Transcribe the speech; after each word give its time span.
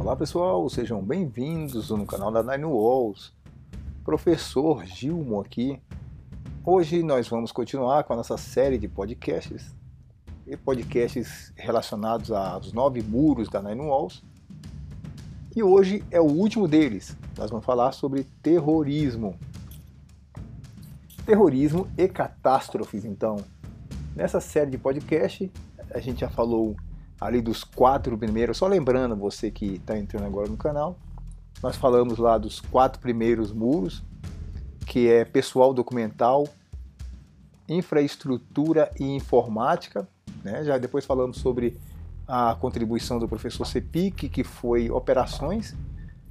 Olá 0.00 0.16
pessoal, 0.16 0.66
sejam 0.70 1.02
bem-vindos 1.02 1.90
no 1.90 2.06
canal 2.06 2.32
da 2.32 2.42
Nine 2.42 2.64
Walls. 2.64 3.34
Professor 4.02 4.82
Gilmo 4.86 5.38
aqui. 5.38 5.78
Hoje 6.64 7.02
nós 7.02 7.28
vamos 7.28 7.52
continuar 7.52 8.04
com 8.04 8.14
a 8.14 8.16
nossa 8.16 8.38
série 8.38 8.78
de 8.78 8.88
podcasts 8.88 9.76
e 10.46 10.56
podcasts 10.56 11.52
relacionados 11.54 12.32
aos 12.32 12.72
nove 12.72 13.02
muros 13.02 13.50
da 13.50 13.60
Nine 13.60 13.82
Walls. 13.82 14.24
E 15.54 15.62
hoje 15.62 16.02
é 16.10 16.18
o 16.18 16.24
último 16.24 16.66
deles. 16.66 17.14
Nós 17.36 17.50
vamos 17.50 17.66
falar 17.66 17.92
sobre 17.92 18.24
terrorismo. 18.42 19.38
Terrorismo 21.26 21.86
e 21.98 22.08
catástrofes, 22.08 23.04
então. 23.04 23.36
Nessa 24.16 24.40
série 24.40 24.70
de 24.70 24.78
podcast, 24.78 25.52
a 25.90 26.00
gente 26.00 26.20
já 26.20 26.30
falou 26.30 26.74
ali 27.20 27.42
dos 27.42 27.62
quatro 27.62 28.16
primeiros, 28.16 28.56
só 28.56 28.66
lembrando 28.66 29.14
você 29.14 29.50
que 29.50 29.74
está 29.74 29.98
entrando 29.98 30.24
agora 30.24 30.48
no 30.48 30.56
canal, 30.56 30.96
nós 31.62 31.76
falamos 31.76 32.18
lá 32.18 32.38
dos 32.38 32.60
quatro 32.60 32.98
primeiros 33.00 33.52
muros, 33.52 34.02
que 34.86 35.08
é 35.08 35.24
pessoal 35.24 35.74
documental, 35.74 36.48
infraestrutura 37.68 38.90
e 38.98 39.04
informática. 39.04 40.08
Né? 40.42 40.64
Já 40.64 40.78
depois 40.78 41.04
falamos 41.04 41.36
sobre 41.36 41.78
a 42.26 42.56
contribuição 42.58 43.18
do 43.18 43.28
professor 43.28 43.66
Cepic, 43.66 44.30
que 44.30 44.42
foi 44.42 44.90
operações. 44.90 45.76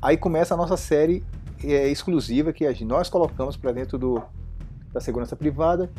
Aí 0.02 0.18
começa 0.18 0.56
a 0.56 0.58
nossa 0.58 0.76
série 0.76 1.24
é, 1.64 1.88
exclusiva 1.90 2.52
que 2.52 2.66
nós 2.84 3.08
colocamos 3.08 3.56
para 3.56 3.72
dentro 3.72 4.00
do, 4.00 4.22
da 4.92 5.00
segurança 5.00 5.36
privada, 5.36 5.92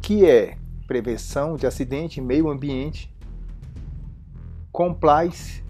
que 0.00 0.24
é 0.24 0.56
prevenção 0.86 1.56
de 1.56 1.66
acidente, 1.66 2.20
meio 2.20 2.48
ambiente 2.48 3.11
compliance, 4.72 5.62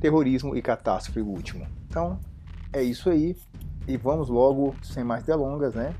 terrorismo 0.00 0.56
e 0.56 0.60
catástrofe 0.60 1.20
último. 1.20 1.66
Então, 1.88 2.18
é 2.72 2.82
isso 2.82 3.08
aí. 3.08 3.36
E 3.86 3.96
vamos 3.96 4.28
logo, 4.28 4.74
sem 4.82 5.04
mais 5.04 5.24
delongas, 5.24 5.74
né? 5.74 5.94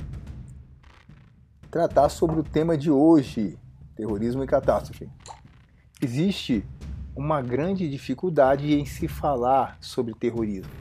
Tratar 1.71 2.09
sobre 2.09 2.41
o 2.41 2.43
tema 2.43 2.77
de 2.77 2.91
hoje, 2.91 3.57
terrorismo 3.95 4.43
e 4.43 4.47
catástrofe. 4.47 5.09
Existe 6.03 6.65
uma 7.15 7.41
grande 7.41 7.89
dificuldade 7.89 8.75
em 8.75 8.85
se 8.85 9.07
falar 9.07 9.79
sobre 9.81 10.15
terrorismo. 10.15 10.73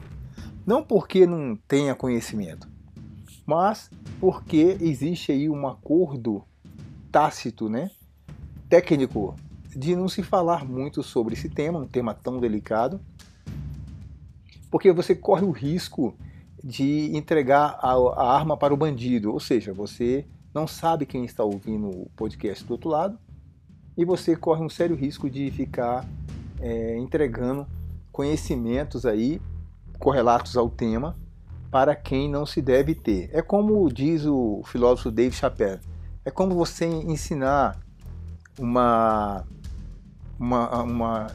Não 0.66 0.82
porque 0.82 1.26
não 1.26 1.56
tenha 1.68 1.94
conhecimento, 1.94 2.68
mas 3.46 3.90
porque 4.20 4.76
existe 4.80 5.32
aí 5.32 5.48
um 5.48 5.66
acordo 5.66 6.44
tácito, 7.10 7.68
né? 7.68 7.90
Técnico 8.68 9.34
de 9.76 9.94
não 9.94 10.08
se 10.08 10.22
falar 10.22 10.64
muito 10.64 11.02
sobre 11.02 11.34
esse 11.34 11.48
tema, 11.48 11.78
um 11.78 11.86
tema 11.86 12.14
tão 12.14 12.38
delicado, 12.38 13.00
porque 14.70 14.92
você 14.92 15.14
corre 15.14 15.44
o 15.44 15.50
risco 15.50 16.14
de 16.62 17.16
entregar 17.16 17.78
a, 17.80 17.92
a 17.92 18.36
arma 18.36 18.56
para 18.56 18.74
o 18.74 18.76
bandido, 18.76 19.32
ou 19.32 19.40
seja, 19.40 19.72
você 19.72 20.26
não 20.52 20.66
sabe 20.66 21.06
quem 21.06 21.24
está 21.24 21.44
ouvindo 21.44 21.88
o 21.88 22.10
podcast 22.16 22.64
do 22.64 22.72
outro 22.72 22.90
lado 22.90 23.18
e 23.96 24.04
você 24.04 24.36
corre 24.36 24.62
um 24.62 24.68
sério 24.68 24.96
risco 24.96 25.30
de 25.30 25.50
ficar 25.50 26.06
é, 26.60 26.96
entregando 26.98 27.66
conhecimentos 28.12 29.06
aí 29.06 29.40
correlatos 29.98 30.56
ao 30.56 30.68
tema 30.68 31.16
para 31.70 31.94
quem 31.94 32.28
não 32.28 32.44
se 32.44 32.60
deve 32.60 32.94
ter. 32.94 33.30
É 33.32 33.40
como 33.40 33.88
diz 33.92 34.26
o 34.26 34.62
filósofo 34.66 35.10
Dave 35.10 35.34
Chappelle, 35.34 35.80
é 36.24 36.30
como 36.30 36.54
você 36.54 36.84
ensinar 36.84 37.78
uma 38.58 39.44
uma, 40.40 40.82
uma 40.82 41.26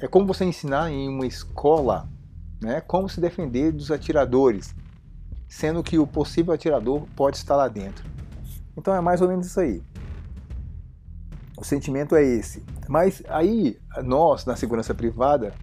é 0.00 0.08
como 0.08 0.26
você 0.26 0.44
ensinar 0.46 0.90
em 0.90 1.06
uma 1.08 1.26
escola 1.26 2.08
né, 2.60 2.80
como 2.80 3.08
se 3.08 3.20
defender 3.20 3.70
dos 3.70 3.90
atiradores, 3.90 4.74
sendo 5.46 5.82
que 5.82 5.98
o 5.98 6.06
possível 6.06 6.54
atirador 6.54 7.06
pode 7.14 7.36
estar 7.36 7.54
lá 7.54 7.68
dentro. 7.68 8.04
Então 8.74 8.94
é 8.94 9.00
mais 9.00 9.20
ou 9.20 9.28
menos 9.28 9.46
isso 9.46 9.60
aí. 9.60 9.82
O 11.58 11.64
sentimento 11.64 12.16
é 12.16 12.22
esse. 12.22 12.62
Mas 12.88 13.22
aí, 13.28 13.78
nós, 14.02 14.44
na 14.44 14.56
segurança 14.56 14.94
privada, 14.94 15.54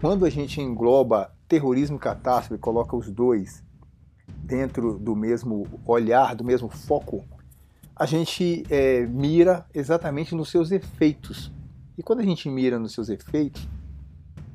quando 0.00 0.24
a 0.24 0.30
gente 0.30 0.60
engloba 0.60 1.32
terrorismo 1.48 1.96
e 1.96 2.00
catástrofe, 2.00 2.60
coloca 2.60 2.96
os 2.96 3.10
dois 3.10 3.64
dentro 4.26 4.98
do 4.98 5.16
mesmo 5.16 5.66
olhar, 5.84 6.34
do 6.34 6.44
mesmo 6.44 6.68
foco, 6.68 7.24
a 7.98 8.06
gente 8.06 8.64
é, 8.70 9.04
mira 9.06 9.66
exatamente 9.74 10.34
nos 10.34 10.50
seus 10.50 10.70
efeitos. 10.70 11.52
E 11.96 12.02
quando 12.02 12.20
a 12.20 12.24
gente 12.24 12.48
mira 12.48 12.78
nos 12.78 12.92
seus 12.92 13.08
efeitos, 13.08 13.68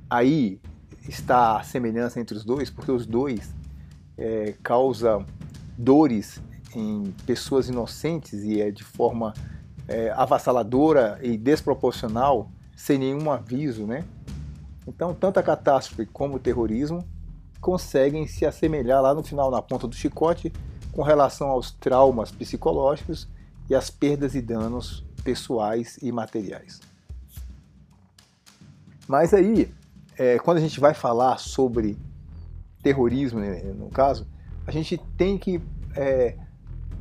aí 0.09 0.61
está 1.09 1.59
a 1.59 1.63
semelhança 1.63 2.21
entre 2.21 2.37
os 2.37 2.45
dois, 2.45 2.69
porque 2.69 2.89
os 2.89 3.05
dois 3.05 3.53
é, 4.17 4.55
causam 4.63 5.25
dores 5.77 6.41
em 6.73 7.13
pessoas 7.25 7.67
inocentes 7.67 8.43
e 8.43 8.61
é 8.61 8.71
de 8.71 8.83
forma 8.83 9.33
é, 9.89 10.09
avassaladora 10.11 11.19
e 11.21 11.37
desproporcional, 11.37 12.49
sem 12.73 12.97
nenhum 12.97 13.29
aviso, 13.29 13.85
né? 13.85 14.05
Então, 14.87 15.13
tanto 15.13 15.39
a 15.39 15.43
catástrofe 15.43 16.05
como 16.05 16.35
o 16.35 16.39
terrorismo 16.39 17.05
conseguem 17.59 18.25
se 18.25 18.45
assemelhar 18.45 19.01
lá 19.01 19.13
no 19.13 19.23
final, 19.23 19.51
na 19.51 19.61
ponta 19.61 19.85
do 19.85 19.95
chicote, 19.95 20.51
com 20.93 21.01
relação 21.01 21.49
aos 21.49 21.71
traumas 21.71 22.31
psicológicos 22.31 23.27
e 23.69 23.75
às 23.75 23.89
perdas 23.89 24.35
e 24.35 24.41
danos 24.41 25.03
pessoais 25.23 25.97
e 26.01 26.11
materiais. 26.11 26.79
Mas 29.07 29.33
aí, 29.33 29.73
é, 30.17 30.37
quando 30.39 30.57
a 30.57 30.61
gente 30.61 30.79
vai 30.79 30.93
falar 30.93 31.37
sobre 31.37 31.97
terrorismo, 32.81 33.39
né, 33.39 33.61
no 33.73 33.89
caso, 33.89 34.27
a 34.65 34.71
gente 34.71 34.97
tem 35.17 35.37
que 35.37 35.61
é, 35.95 36.37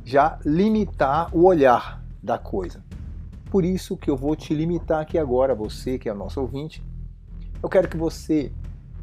já 0.03 0.39
limitar 0.45 1.35
o 1.35 1.43
olhar 1.45 2.03
da 2.21 2.37
coisa. 2.37 2.83
Por 3.49 3.63
isso 3.63 3.95
que 3.95 4.09
eu 4.09 4.17
vou 4.17 4.35
te 4.35 4.53
limitar 4.53 5.01
aqui 5.01 5.17
agora, 5.17 5.53
você 5.53 5.97
que 5.97 6.09
é 6.09 6.13
nosso 6.13 6.41
ouvinte. 6.41 6.83
Eu 7.61 7.69
quero 7.69 7.87
que 7.87 7.97
você 7.97 8.51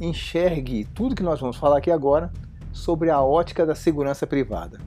enxergue 0.01 0.85
tudo 0.95 1.15
que 1.15 1.23
nós 1.23 1.41
vamos 1.41 1.57
falar 1.57 1.79
aqui 1.79 1.91
agora 1.91 2.33
sobre 2.73 3.11
a 3.11 3.21
ótica 3.21 3.65
da 3.65 3.75
segurança 3.75 4.27
privada. 4.27 4.81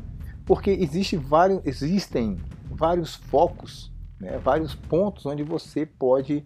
Porque 0.46 0.70
existe 0.70 1.16
vários, 1.16 1.62
existem 1.66 2.38
vários 2.84 3.16
focos, 3.16 3.90
né, 4.20 4.38
vários 4.40 4.76
pontos 4.76 5.26
onde 5.26 5.42
você 5.42 5.86
pode 5.86 6.44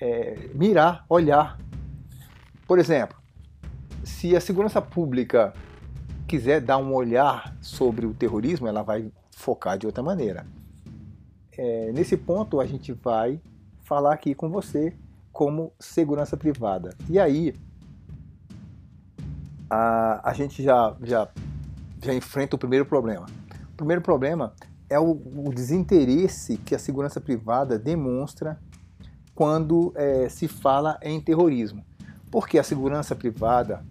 é, 0.00 0.48
mirar, 0.54 1.04
olhar. 1.10 1.60
Por 2.66 2.78
exemplo, 2.78 3.18
se 4.02 4.34
a 4.34 4.40
segurança 4.40 4.80
pública 4.80 5.52
quiser 6.26 6.62
dar 6.62 6.78
um 6.78 6.94
olhar 6.94 7.54
sobre 7.60 8.06
o 8.06 8.14
terrorismo, 8.14 8.66
ela 8.66 8.82
vai 8.82 9.12
focar 9.30 9.76
de 9.76 9.84
outra 9.84 10.02
maneira. 10.02 10.46
É, 11.52 11.92
nesse 11.92 12.16
ponto, 12.16 12.58
a 12.58 12.64
gente 12.64 12.94
vai 12.94 13.38
falar 13.82 14.14
aqui 14.14 14.34
com 14.34 14.48
você 14.48 14.96
como 15.30 15.70
segurança 15.78 16.34
privada. 16.34 16.96
E 17.10 17.18
aí, 17.18 17.54
a, 19.68 20.30
a 20.30 20.32
gente 20.32 20.62
já, 20.62 20.96
já, 21.02 21.28
já 22.02 22.14
enfrenta 22.14 22.56
o 22.56 22.58
primeiro 22.58 22.86
problema. 22.86 23.26
O 23.74 23.76
primeiro 23.76 24.00
problema 24.00 24.54
é 24.88 24.98
o, 24.98 25.10
o 25.10 25.52
desinteresse 25.52 26.56
que 26.58 26.74
a 26.74 26.78
segurança 26.78 27.20
privada 27.20 27.78
demonstra 27.78 28.58
quando 29.34 29.92
é, 29.94 30.28
se 30.28 30.48
fala 30.48 30.98
em 31.02 31.20
terrorismo. 31.20 31.84
Porque 32.30 32.58
a 32.58 32.62
segurança 32.62 33.14
privada 33.14 33.84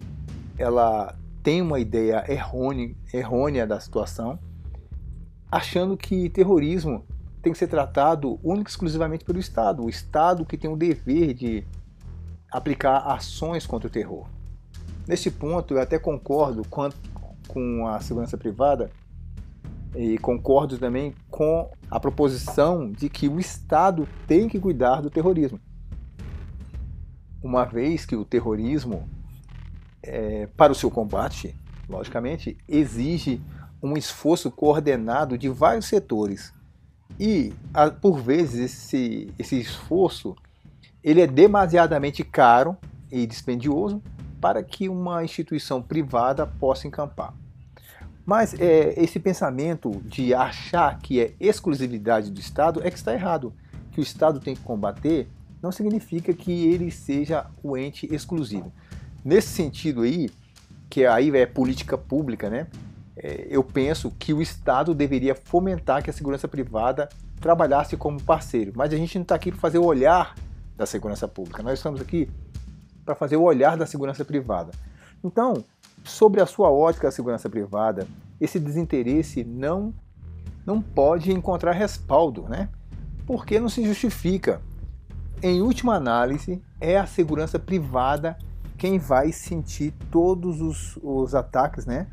ela 0.58 1.14
tem 1.42 1.62
uma 1.62 1.78
ideia 1.78 2.24
errônea, 2.28 2.94
errônea 3.12 3.66
da 3.66 3.78
situação, 3.78 4.38
achando 5.50 5.96
que 5.96 6.28
terrorismo 6.30 7.04
tem 7.40 7.52
que 7.52 7.58
ser 7.58 7.68
tratado 7.68 8.40
única 8.42 8.68
e 8.68 8.72
exclusivamente 8.72 9.24
pelo 9.24 9.38
Estado. 9.38 9.84
O 9.84 9.88
Estado 9.88 10.44
que 10.44 10.58
tem 10.58 10.68
o 10.68 10.76
dever 10.76 11.32
de 11.34 11.64
aplicar 12.50 12.98
ações 12.98 13.66
contra 13.66 13.86
o 13.86 13.90
terror. 13.90 14.26
Neste 15.06 15.30
ponto, 15.30 15.74
eu 15.74 15.80
até 15.80 15.98
concordo 15.98 16.62
com 17.46 17.86
a 17.86 18.00
segurança 18.00 18.36
privada 18.36 18.90
e 19.96 20.18
concordo 20.18 20.78
também 20.78 21.14
com 21.30 21.70
a 21.90 21.98
proposição 21.98 22.90
de 22.90 23.08
que 23.08 23.28
o 23.28 23.40
Estado 23.40 24.06
tem 24.26 24.48
que 24.48 24.60
cuidar 24.60 25.00
do 25.00 25.10
terrorismo. 25.10 25.58
Uma 27.42 27.64
vez 27.64 28.04
que 28.04 28.14
o 28.14 28.24
terrorismo, 28.24 29.08
é, 30.02 30.46
para 30.56 30.72
o 30.72 30.74
seu 30.74 30.90
combate, 30.90 31.54
logicamente, 31.88 32.56
exige 32.68 33.40
um 33.82 33.96
esforço 33.96 34.50
coordenado 34.50 35.38
de 35.38 35.48
vários 35.48 35.86
setores. 35.86 36.52
E, 37.18 37.54
por 38.00 38.18
vezes, 38.18 38.72
esse, 38.72 39.32
esse 39.38 39.58
esforço 39.58 40.36
ele 41.02 41.20
é 41.20 41.26
demasiadamente 41.26 42.24
caro 42.24 42.76
e 43.10 43.26
dispendioso 43.26 44.02
para 44.40 44.62
que 44.62 44.88
uma 44.88 45.24
instituição 45.24 45.80
privada 45.80 46.46
possa 46.46 46.88
encampar. 46.88 47.32
Mas 48.26 48.52
é, 48.54 48.92
esse 49.00 49.20
pensamento 49.20 50.02
de 50.04 50.34
achar 50.34 50.98
que 50.98 51.20
é 51.20 51.32
exclusividade 51.38 52.30
do 52.30 52.40
Estado 52.40 52.80
é 52.84 52.90
que 52.90 52.96
está 52.98 53.14
errado. 53.14 53.54
Que 53.92 54.00
o 54.00 54.02
Estado 54.02 54.40
tem 54.40 54.56
que 54.56 54.62
combater 54.62 55.28
não 55.62 55.72
significa 55.72 56.32
que 56.32 56.66
ele 56.66 56.90
seja 56.90 57.46
o 57.62 57.76
ente 57.76 58.12
exclusivo. 58.12 58.72
Nesse 59.24 59.48
sentido 59.48 60.02
aí, 60.02 60.28
que 60.90 61.06
aí 61.06 61.34
é 61.36 61.46
política 61.46 61.96
pública, 61.96 62.50
né? 62.50 62.66
É, 63.16 63.46
eu 63.48 63.64
penso 63.64 64.10
que 64.18 64.34
o 64.34 64.42
Estado 64.42 64.94
deveria 64.94 65.34
fomentar 65.34 66.02
que 66.02 66.10
a 66.10 66.12
segurança 66.12 66.46
privada 66.46 67.08
trabalhasse 67.40 67.96
como 67.96 68.22
parceiro. 68.22 68.72
Mas 68.74 68.92
a 68.92 68.96
gente 68.96 69.16
não 69.16 69.22
está 69.22 69.34
aqui 69.34 69.50
para 69.50 69.60
fazer 69.60 69.78
o 69.78 69.84
olhar 69.84 70.34
da 70.76 70.84
segurança 70.84 71.26
pública. 71.26 71.62
Nós 71.62 71.78
estamos 71.78 72.00
aqui 72.00 72.28
para 73.04 73.14
fazer 73.14 73.36
o 73.36 73.42
olhar 73.42 73.76
da 73.76 73.86
segurança 73.86 74.24
privada. 74.24 74.72
Então, 75.24 75.64
sobre 76.06 76.40
a 76.40 76.46
sua 76.46 76.70
ótica 76.70 77.08
da 77.08 77.10
segurança 77.10 77.48
privada, 77.50 78.06
esse 78.40 78.58
desinteresse 78.58 79.44
não 79.44 79.92
não 80.64 80.82
pode 80.82 81.30
encontrar 81.30 81.72
respaldo, 81.72 82.42
né? 82.48 82.68
Porque 83.24 83.60
não 83.60 83.68
se 83.68 83.84
justifica. 83.84 84.60
Em 85.40 85.62
última 85.62 85.94
análise, 85.94 86.60
é 86.80 86.98
a 86.98 87.06
segurança 87.06 87.56
privada 87.56 88.36
quem 88.76 88.98
vai 88.98 89.32
sentir 89.32 89.94
todos 90.10 90.60
os, 90.60 90.98
os 91.02 91.34
ataques, 91.34 91.86
né? 91.86 92.08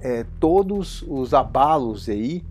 É, 0.00 0.24
todos 0.38 1.02
os 1.08 1.34
abalos 1.34 2.08
aí 2.08 2.44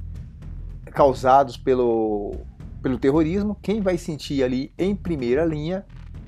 causados 0.92 1.56
pelo, 1.56 2.36
pelo 2.82 2.98
terrorismo, 2.98 3.56
quem 3.62 3.80
vai 3.80 3.98
sentir 3.98 4.44
ali 4.44 4.74
em 4.78 4.96
primeira 4.96 5.46
linha 5.46 5.86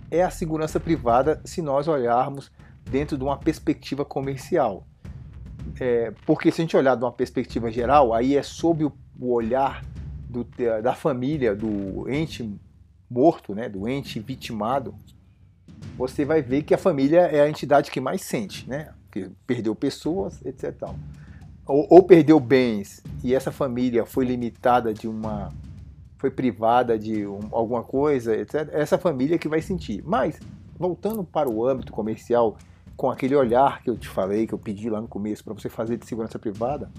é 0.10 0.24
a 0.24 0.30
segurança 0.30 0.80
privada 0.80 1.42
se 1.44 1.62
nós 1.62 1.88
olharmos 1.88 2.50
dentro 2.90 3.18
de 3.18 3.24
uma 3.24 3.38
perspectiva 3.38 4.04
comercial. 4.04 4.86
É, 5.80 6.12
porque 6.26 6.52
se 6.52 6.62
a 6.62 6.64
gente 6.64 6.76
olhar 6.76 6.96
de 6.96 7.04
uma 7.04 7.12
perspectiva 7.12 7.72
geral, 7.72 8.14
aí 8.14 8.36
é 8.36 8.44
sob 8.44 8.86
o, 8.86 8.94
olhar 9.20 9.84
do, 10.30 10.48
da 10.82 10.94
família, 10.94 11.56
do 11.56 12.10
ente 12.10 12.50
morto, 13.10 13.54
né, 13.56 13.68
do 13.68 13.88
ente 13.88 14.20
vitimado, 14.20 14.94
você 15.98 16.24
vai 16.24 16.42
ver 16.42 16.64
que 16.64 16.74
a 16.74 16.78
família 16.78 17.22
é 17.22 17.42
a 17.42 17.50
entidade 17.50 17.92
que 17.92 18.00
mais 18.00 18.22
sente, 18.22 18.68
né? 18.70 18.94
Que 19.12 19.30
perdeu 19.46 19.76
pessoas, 19.76 20.44
etc. 20.46 20.74
Ou, 21.66 21.88
ou 21.90 22.04
perdeu 22.04 22.40
bens 22.40 23.04
e 23.24 23.34
essa 23.34 23.52
família 23.52 24.06
foi 24.06 24.26
limitada 24.26 24.94
de 24.94 25.08
uma 25.08 25.52
foi 26.18 26.30
privada 26.30 27.00
de 27.00 27.26
um, 27.26 27.40
alguma 27.50 27.82
coisa, 27.82 28.36
etc., 28.36 28.70
essa 28.74 28.98
família 28.98 29.38
que 29.38 29.48
vai 29.48 29.62
sentir. 29.62 30.04
Mas, 30.06 30.38
voltando 30.78 31.24
para 31.24 31.50
o 31.50 31.66
âmbito 31.66 31.94
comercial, 31.94 32.58
com 33.00 33.10
aquele 33.10 33.34
olhar 33.34 33.82
que 33.82 33.90
eu 33.90 33.98
te 33.98 34.10
falei, 34.10 34.46
que 34.46 34.54
eu 34.54 34.60
pedi 34.60 34.90
lá 34.90 35.00
no 35.00 35.08
começo, 35.08 35.42
para 35.42 35.54
você 35.54 35.70
fazer 35.70 35.96
de 35.96 36.06
segurança 36.06 36.38
privada, 36.38 36.92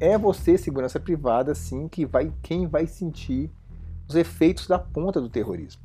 é 0.00 0.18
você, 0.18 0.58
segurança 0.58 0.98
privada, 0.98 1.54
sim, 1.54 1.86
que 1.86 2.04
vai, 2.04 2.32
quem 2.42 2.66
vai 2.66 2.88
sentir 2.88 3.48
os 4.08 4.16
efeitos 4.16 4.66
da 4.66 4.80
ponta 4.80 5.20
do 5.20 5.28
terrorismo. 5.28 5.80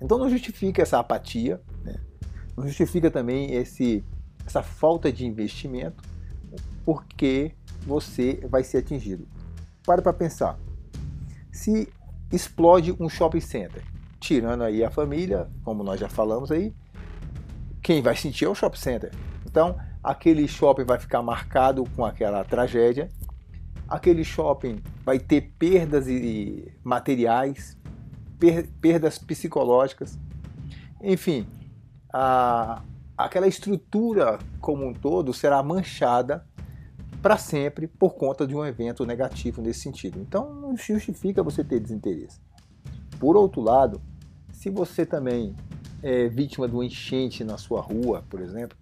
Então 0.00 0.16
não 0.16 0.30
justifica 0.30 0.80
essa 0.80 0.98
apatia, 0.98 1.60
né? 1.84 2.00
não 2.56 2.66
justifica 2.66 3.10
também 3.10 3.52
esse, 3.52 4.02
essa 4.46 4.62
falta 4.62 5.12
de 5.12 5.26
investimento, 5.26 6.02
porque 6.86 7.52
você 7.86 8.40
vai 8.48 8.64
ser 8.64 8.78
atingido. 8.78 9.28
Para 9.84 10.00
para 10.00 10.14
pensar 10.14 10.58
se 11.52 11.86
explode 12.32 12.96
um 12.98 13.10
shopping 13.10 13.40
center, 13.40 13.84
tirando 14.18 14.62
aí 14.62 14.82
a 14.82 14.90
família, 14.90 15.50
como 15.62 15.84
nós 15.84 16.00
já 16.00 16.08
falamos 16.08 16.50
aí, 16.50 16.74
quem 17.86 18.02
vai 18.02 18.16
sentir 18.16 18.46
é 18.46 18.48
o 18.48 18.54
shopping 18.54 18.80
center. 18.80 19.12
Então, 19.44 19.78
aquele 20.02 20.48
shopping 20.48 20.82
vai 20.82 20.98
ficar 20.98 21.22
marcado 21.22 21.84
com 21.94 22.04
aquela 22.04 22.42
tragédia, 22.42 23.08
aquele 23.88 24.24
shopping 24.24 24.82
vai 25.04 25.20
ter 25.20 25.52
perdas 25.56 26.08
e 26.08 26.76
materiais, 26.82 27.78
per, 28.40 28.66
perdas 28.80 29.18
psicológicas, 29.18 30.18
enfim, 31.00 31.46
a, 32.12 32.82
aquela 33.16 33.46
estrutura 33.46 34.40
como 34.60 34.84
um 34.84 34.92
todo 34.92 35.32
será 35.32 35.62
manchada 35.62 36.44
para 37.22 37.38
sempre 37.38 37.86
por 37.86 38.14
conta 38.16 38.48
de 38.48 38.56
um 38.56 38.66
evento 38.66 39.06
negativo 39.06 39.62
nesse 39.62 39.82
sentido. 39.82 40.18
Então 40.20 40.52
não 40.52 40.76
justifica 40.76 41.40
você 41.40 41.62
ter 41.62 41.78
desinteresse. 41.78 42.40
Por 43.20 43.36
outro 43.36 43.60
lado, 43.60 44.02
se 44.50 44.70
você 44.70 45.06
também 45.06 45.54
é 46.08 46.28
vítima 46.28 46.68
de 46.68 46.74
uma 46.74 46.84
enchente 46.84 47.42
na 47.42 47.58
sua 47.58 47.80
rua, 47.80 48.22
por 48.30 48.40
exemplo, 48.40 48.78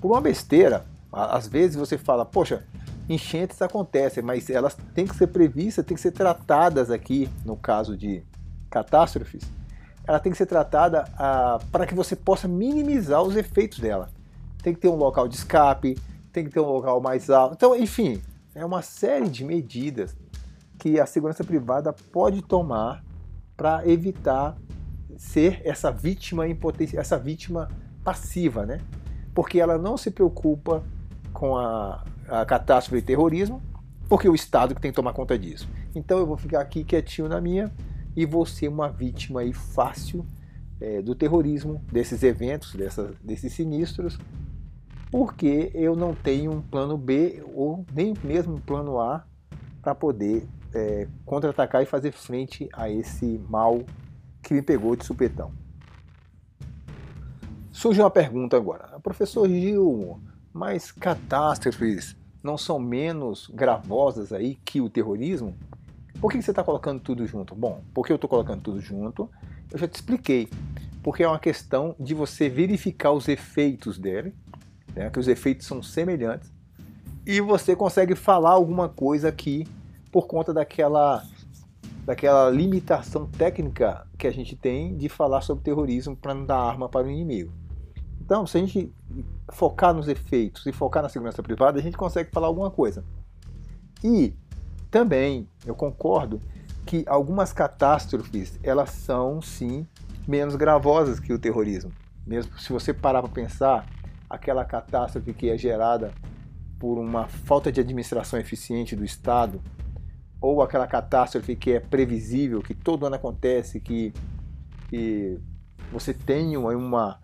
por 0.00 0.12
uma 0.12 0.20
besteira, 0.20 0.86
às 1.12 1.48
vezes 1.48 1.74
você 1.74 1.98
fala, 1.98 2.24
poxa, 2.24 2.64
enchentes 3.08 3.60
acontecem, 3.60 4.22
mas 4.22 4.48
elas 4.48 4.76
têm 4.94 5.04
que 5.04 5.16
ser 5.16 5.26
previstas, 5.26 5.84
têm 5.84 5.96
que 5.96 6.00
ser 6.00 6.12
tratadas 6.12 6.92
aqui, 6.92 7.28
no 7.44 7.56
caso 7.56 7.96
de 7.96 8.22
catástrofes, 8.70 9.42
ela 10.06 10.20
tem 10.20 10.30
que 10.30 10.38
ser 10.38 10.46
tratada 10.46 11.04
para 11.72 11.86
que 11.86 11.94
você 11.94 12.14
possa 12.14 12.46
minimizar 12.46 13.20
os 13.20 13.34
efeitos 13.34 13.80
dela. 13.80 14.10
Tem 14.62 14.72
que 14.72 14.80
ter 14.80 14.88
um 14.88 14.96
local 14.96 15.26
de 15.26 15.34
escape, 15.34 15.98
tem 16.32 16.44
que 16.44 16.50
ter 16.50 16.60
um 16.60 16.70
local 16.70 17.00
mais 17.00 17.30
alto. 17.30 17.54
Então, 17.54 17.74
enfim, 17.74 18.22
é 18.54 18.64
uma 18.64 18.80
série 18.80 19.28
de 19.28 19.44
medidas 19.44 20.16
que 20.78 21.00
a 21.00 21.06
segurança 21.06 21.42
privada 21.42 21.92
pode 22.12 22.42
tomar 22.42 23.04
para 23.56 23.86
evitar 23.88 24.56
ser 25.16 25.60
essa 25.64 25.90
vítima 25.90 26.48
em 26.48 26.54
potência, 26.54 26.98
essa 26.98 27.18
vítima 27.18 27.68
passiva, 28.02 28.66
né? 28.66 28.80
Porque 29.34 29.58
ela 29.60 29.78
não 29.78 29.96
se 29.96 30.10
preocupa 30.10 30.82
com 31.32 31.56
a, 31.56 32.04
a 32.28 32.44
catástrofe 32.44 33.00
de 33.00 33.06
terrorismo, 33.06 33.60
porque 34.08 34.28
o 34.28 34.34
Estado 34.34 34.74
que 34.74 34.80
tem 34.80 34.90
que 34.90 34.96
tomar 34.96 35.12
conta 35.12 35.38
disso. 35.38 35.68
Então 35.94 36.18
eu 36.18 36.26
vou 36.26 36.36
ficar 36.36 36.60
aqui 36.60 36.84
quietinho 36.84 37.28
na 37.28 37.40
minha 37.40 37.72
e 38.16 38.24
vou 38.24 38.46
ser 38.46 38.68
uma 38.68 38.88
vítima 38.88 39.40
aí 39.40 39.52
fácil 39.52 40.24
é, 40.80 41.02
do 41.02 41.14
terrorismo, 41.14 41.82
desses 41.90 42.22
eventos, 42.22 42.74
dessa, 42.74 43.12
desses 43.22 43.52
sinistros, 43.52 44.18
porque 45.10 45.70
eu 45.74 45.96
não 45.96 46.14
tenho 46.14 46.52
um 46.52 46.60
plano 46.60 46.98
B 46.98 47.42
ou 47.54 47.84
nem 47.92 48.14
mesmo 48.22 48.54
um 48.54 48.60
plano 48.60 49.00
A 49.00 49.24
para 49.80 49.94
poder 49.94 50.46
é, 50.74 51.06
contra-atacar 51.24 51.82
e 51.82 51.86
fazer 51.86 52.12
frente 52.12 52.68
a 52.72 52.90
esse 52.90 53.40
mal 53.48 53.80
que 54.44 54.54
me 54.54 54.62
pegou 54.62 54.94
de 54.94 55.04
supetão. 55.04 55.52
Surge 57.72 58.00
uma 58.00 58.10
pergunta 58.10 58.56
agora. 58.56 59.00
Professor 59.00 59.48
Gil, 59.48 60.20
mas 60.52 60.92
catástrofes 60.92 62.16
não 62.42 62.56
são 62.56 62.78
menos 62.78 63.50
gravosas 63.52 64.32
aí 64.32 64.56
que 64.64 64.80
o 64.80 64.88
terrorismo? 64.88 65.56
Por 66.20 66.30
que 66.30 66.40
você 66.40 66.52
está 66.52 66.62
colocando 66.62 67.00
tudo 67.00 67.26
junto? 67.26 67.54
Bom, 67.54 67.82
porque 67.92 68.12
eu 68.12 68.16
estou 68.16 68.30
colocando 68.30 68.62
tudo 68.62 68.80
junto, 68.80 69.28
eu 69.72 69.78
já 69.78 69.88
te 69.88 69.94
expliquei. 69.94 70.48
Porque 71.02 71.22
é 71.22 71.28
uma 71.28 71.40
questão 71.40 71.96
de 71.98 72.14
você 72.14 72.48
verificar 72.48 73.10
os 73.10 73.26
efeitos 73.26 73.98
dele 73.98 74.32
né, 74.94 75.10
que 75.10 75.18
os 75.18 75.28
efeitos 75.28 75.66
são 75.66 75.82
semelhantes, 75.82 76.52
e 77.26 77.40
você 77.40 77.74
consegue 77.74 78.14
falar 78.14 78.50
alguma 78.50 78.88
coisa 78.88 79.28
aqui 79.28 79.66
por 80.12 80.26
conta 80.26 80.52
daquela, 80.52 81.24
daquela 82.04 82.50
limitação 82.50 83.26
técnica 83.26 84.06
que 84.18 84.26
a 84.26 84.30
gente 84.30 84.54
tem 84.54 84.96
de 84.96 85.08
falar 85.08 85.40
sobre 85.40 85.64
terrorismo 85.64 86.16
para 86.16 86.34
não 86.34 86.44
dar 86.44 86.58
arma 86.58 86.88
para 86.88 87.06
o 87.06 87.10
inimigo. 87.10 87.52
Então, 88.20 88.46
se 88.46 88.56
a 88.56 88.60
gente 88.60 88.92
focar 89.52 89.92
nos 89.92 90.08
efeitos 90.08 90.64
e 90.66 90.72
focar 90.72 91.02
na 91.02 91.08
segurança 91.08 91.42
privada, 91.42 91.78
a 91.78 91.82
gente 91.82 91.96
consegue 91.96 92.30
falar 92.30 92.46
alguma 92.46 92.70
coisa. 92.70 93.04
E 94.02 94.34
também 94.90 95.48
eu 95.66 95.74
concordo 95.74 96.40
que 96.86 97.04
algumas 97.06 97.52
catástrofes 97.52 98.58
elas 98.62 98.90
são 98.90 99.40
sim 99.40 99.86
menos 100.28 100.56
gravosas 100.56 101.18
que 101.18 101.32
o 101.32 101.38
terrorismo. 101.38 101.92
Mesmo 102.26 102.58
se 102.58 102.72
você 102.72 102.92
parar 102.92 103.22
para 103.22 103.30
pensar, 103.30 103.86
aquela 104.28 104.64
catástrofe 104.64 105.32
que 105.32 105.50
é 105.50 105.56
gerada 105.56 106.12
por 106.78 106.98
uma 106.98 107.26
falta 107.26 107.70
de 107.72 107.80
administração 107.80 108.38
eficiente 108.38 108.96
do 108.96 109.04
Estado, 109.04 109.60
ou 110.44 110.60
aquela 110.60 110.86
catástrofe 110.86 111.56
que 111.56 111.72
é 111.72 111.80
previsível, 111.80 112.60
que 112.60 112.74
todo 112.74 113.06
ano 113.06 113.16
acontece, 113.16 113.80
que, 113.80 114.12
que 114.90 115.40
você 115.90 116.12
tem 116.12 116.54
uma, 116.58 117.18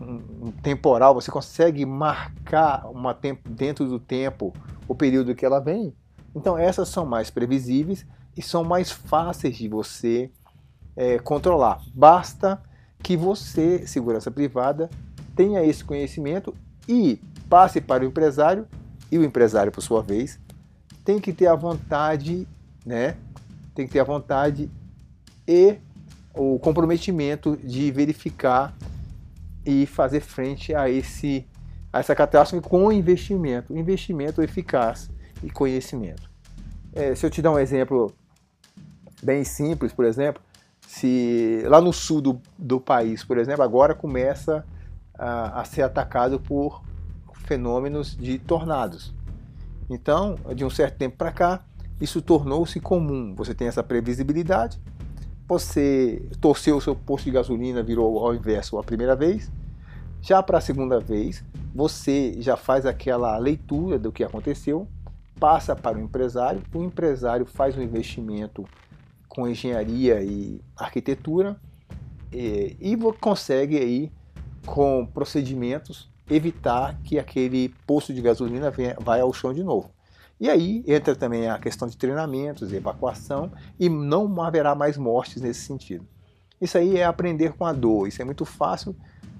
um, 0.00 0.46
um 0.46 0.52
temporal, 0.62 1.14
você 1.14 1.32
consegue 1.32 1.84
marcar 1.84 2.86
uma 2.86 3.12
tempo, 3.12 3.48
dentro 3.48 3.86
do 3.88 3.98
tempo 3.98 4.54
o 4.86 4.94
período 4.94 5.34
que 5.34 5.44
ela 5.44 5.58
vem. 5.58 5.92
Então 6.32 6.56
essas 6.56 6.88
são 6.88 7.04
mais 7.04 7.28
previsíveis 7.28 8.06
e 8.36 8.40
são 8.40 8.62
mais 8.62 8.92
fáceis 8.92 9.56
de 9.56 9.68
você 9.68 10.30
é, 10.94 11.18
controlar. 11.18 11.80
Basta 11.92 12.62
que 13.02 13.16
você, 13.16 13.84
segurança 13.84 14.30
privada, 14.30 14.88
tenha 15.34 15.64
esse 15.64 15.82
conhecimento 15.82 16.54
e 16.88 17.20
passe 17.48 17.80
para 17.80 18.04
o 18.04 18.06
empresário, 18.06 18.68
e 19.10 19.18
o 19.18 19.24
empresário, 19.24 19.72
por 19.72 19.80
sua 19.80 20.02
vez, 20.02 20.38
tem 21.08 21.18
que 21.18 21.32
ter 21.32 21.46
a 21.46 21.54
vontade, 21.54 22.46
né? 22.84 23.16
Tem 23.74 23.86
que 23.86 23.94
ter 23.94 24.00
a 24.00 24.04
vontade 24.04 24.70
e 25.46 25.78
o 26.34 26.58
comprometimento 26.58 27.56
de 27.64 27.90
verificar 27.90 28.76
e 29.64 29.86
fazer 29.86 30.20
frente 30.20 30.74
a 30.74 30.90
esse 30.90 31.46
a 31.90 32.00
essa 32.00 32.14
catástrofe 32.14 32.68
com 32.68 32.92
investimento, 32.92 33.74
investimento 33.74 34.42
eficaz 34.42 35.10
e 35.42 35.48
conhecimento. 35.48 36.30
É, 36.92 37.14
se 37.14 37.24
eu 37.24 37.30
te 37.30 37.40
dar 37.40 37.52
um 37.52 37.58
exemplo 37.58 38.12
bem 39.22 39.44
simples, 39.44 39.94
por 39.94 40.04
exemplo, 40.04 40.42
Se 40.86 41.62
lá 41.68 41.80
no 41.80 41.92
sul 41.92 42.20
do, 42.20 42.40
do 42.58 42.78
país, 42.78 43.24
por 43.24 43.38
exemplo, 43.38 43.62
agora 43.62 43.94
começa 43.94 44.62
a, 45.14 45.62
a 45.62 45.64
ser 45.64 45.80
atacado 45.80 46.38
por 46.38 46.82
fenômenos 47.46 48.14
de 48.14 48.38
tornados. 48.38 49.16
Então, 49.88 50.36
de 50.54 50.64
um 50.64 50.70
certo 50.70 50.96
tempo 50.96 51.16
para 51.16 51.32
cá, 51.32 51.64
isso 52.00 52.20
tornou-se 52.22 52.78
comum. 52.80 53.34
Você 53.34 53.54
tem 53.54 53.68
essa 53.68 53.82
previsibilidade. 53.82 54.80
Você 55.48 56.22
torceu 56.40 56.76
o 56.76 56.80
seu 56.80 56.94
posto 56.94 57.24
de 57.24 57.30
gasolina, 57.30 57.82
virou 57.82 58.18
ao 58.18 58.34
inverso 58.34 58.78
a 58.78 58.84
primeira 58.84 59.16
vez. 59.16 59.50
Já 60.20 60.42
para 60.42 60.58
a 60.58 60.60
segunda 60.60 61.00
vez, 61.00 61.42
você 61.74 62.36
já 62.40 62.56
faz 62.56 62.84
aquela 62.84 63.38
leitura 63.38 63.98
do 63.98 64.12
que 64.12 64.22
aconteceu, 64.22 64.86
passa 65.38 65.74
para 65.74 65.96
o 65.96 66.00
empresário, 66.00 66.60
o 66.74 66.82
empresário 66.82 67.46
faz 67.46 67.78
um 67.78 67.82
investimento 67.82 68.66
com 69.28 69.48
engenharia 69.48 70.20
e 70.22 70.60
arquitetura 70.76 71.56
e, 72.32 72.76
e 72.80 72.96
consegue 73.20 73.78
aí 73.78 74.12
com 74.66 75.06
procedimentos 75.06 76.07
evitar 76.30 76.98
que 77.02 77.18
aquele 77.18 77.70
posto 77.86 78.12
de 78.12 78.20
gasolina 78.20 78.70
venha, 78.70 78.96
vai 79.00 79.20
ao 79.20 79.32
chão 79.32 79.52
de 79.52 79.62
novo. 79.62 79.90
E 80.40 80.48
aí 80.48 80.84
entra 80.86 81.16
também 81.16 81.48
a 81.48 81.58
questão 81.58 81.88
de 81.88 81.96
treinamentos, 81.96 82.72
evacuação, 82.72 83.50
e 83.78 83.88
não 83.88 84.40
haverá 84.40 84.74
mais 84.74 84.96
mortes 84.96 85.42
nesse 85.42 85.60
sentido. 85.62 86.06
Isso 86.60 86.78
aí 86.78 86.96
é 86.96 87.04
aprender 87.04 87.52
com 87.54 87.64
a 87.64 87.72
dor, 87.72 88.06
isso 88.06 88.22
é 88.22 88.24
muito 88.24 88.44
fácil 88.44 88.94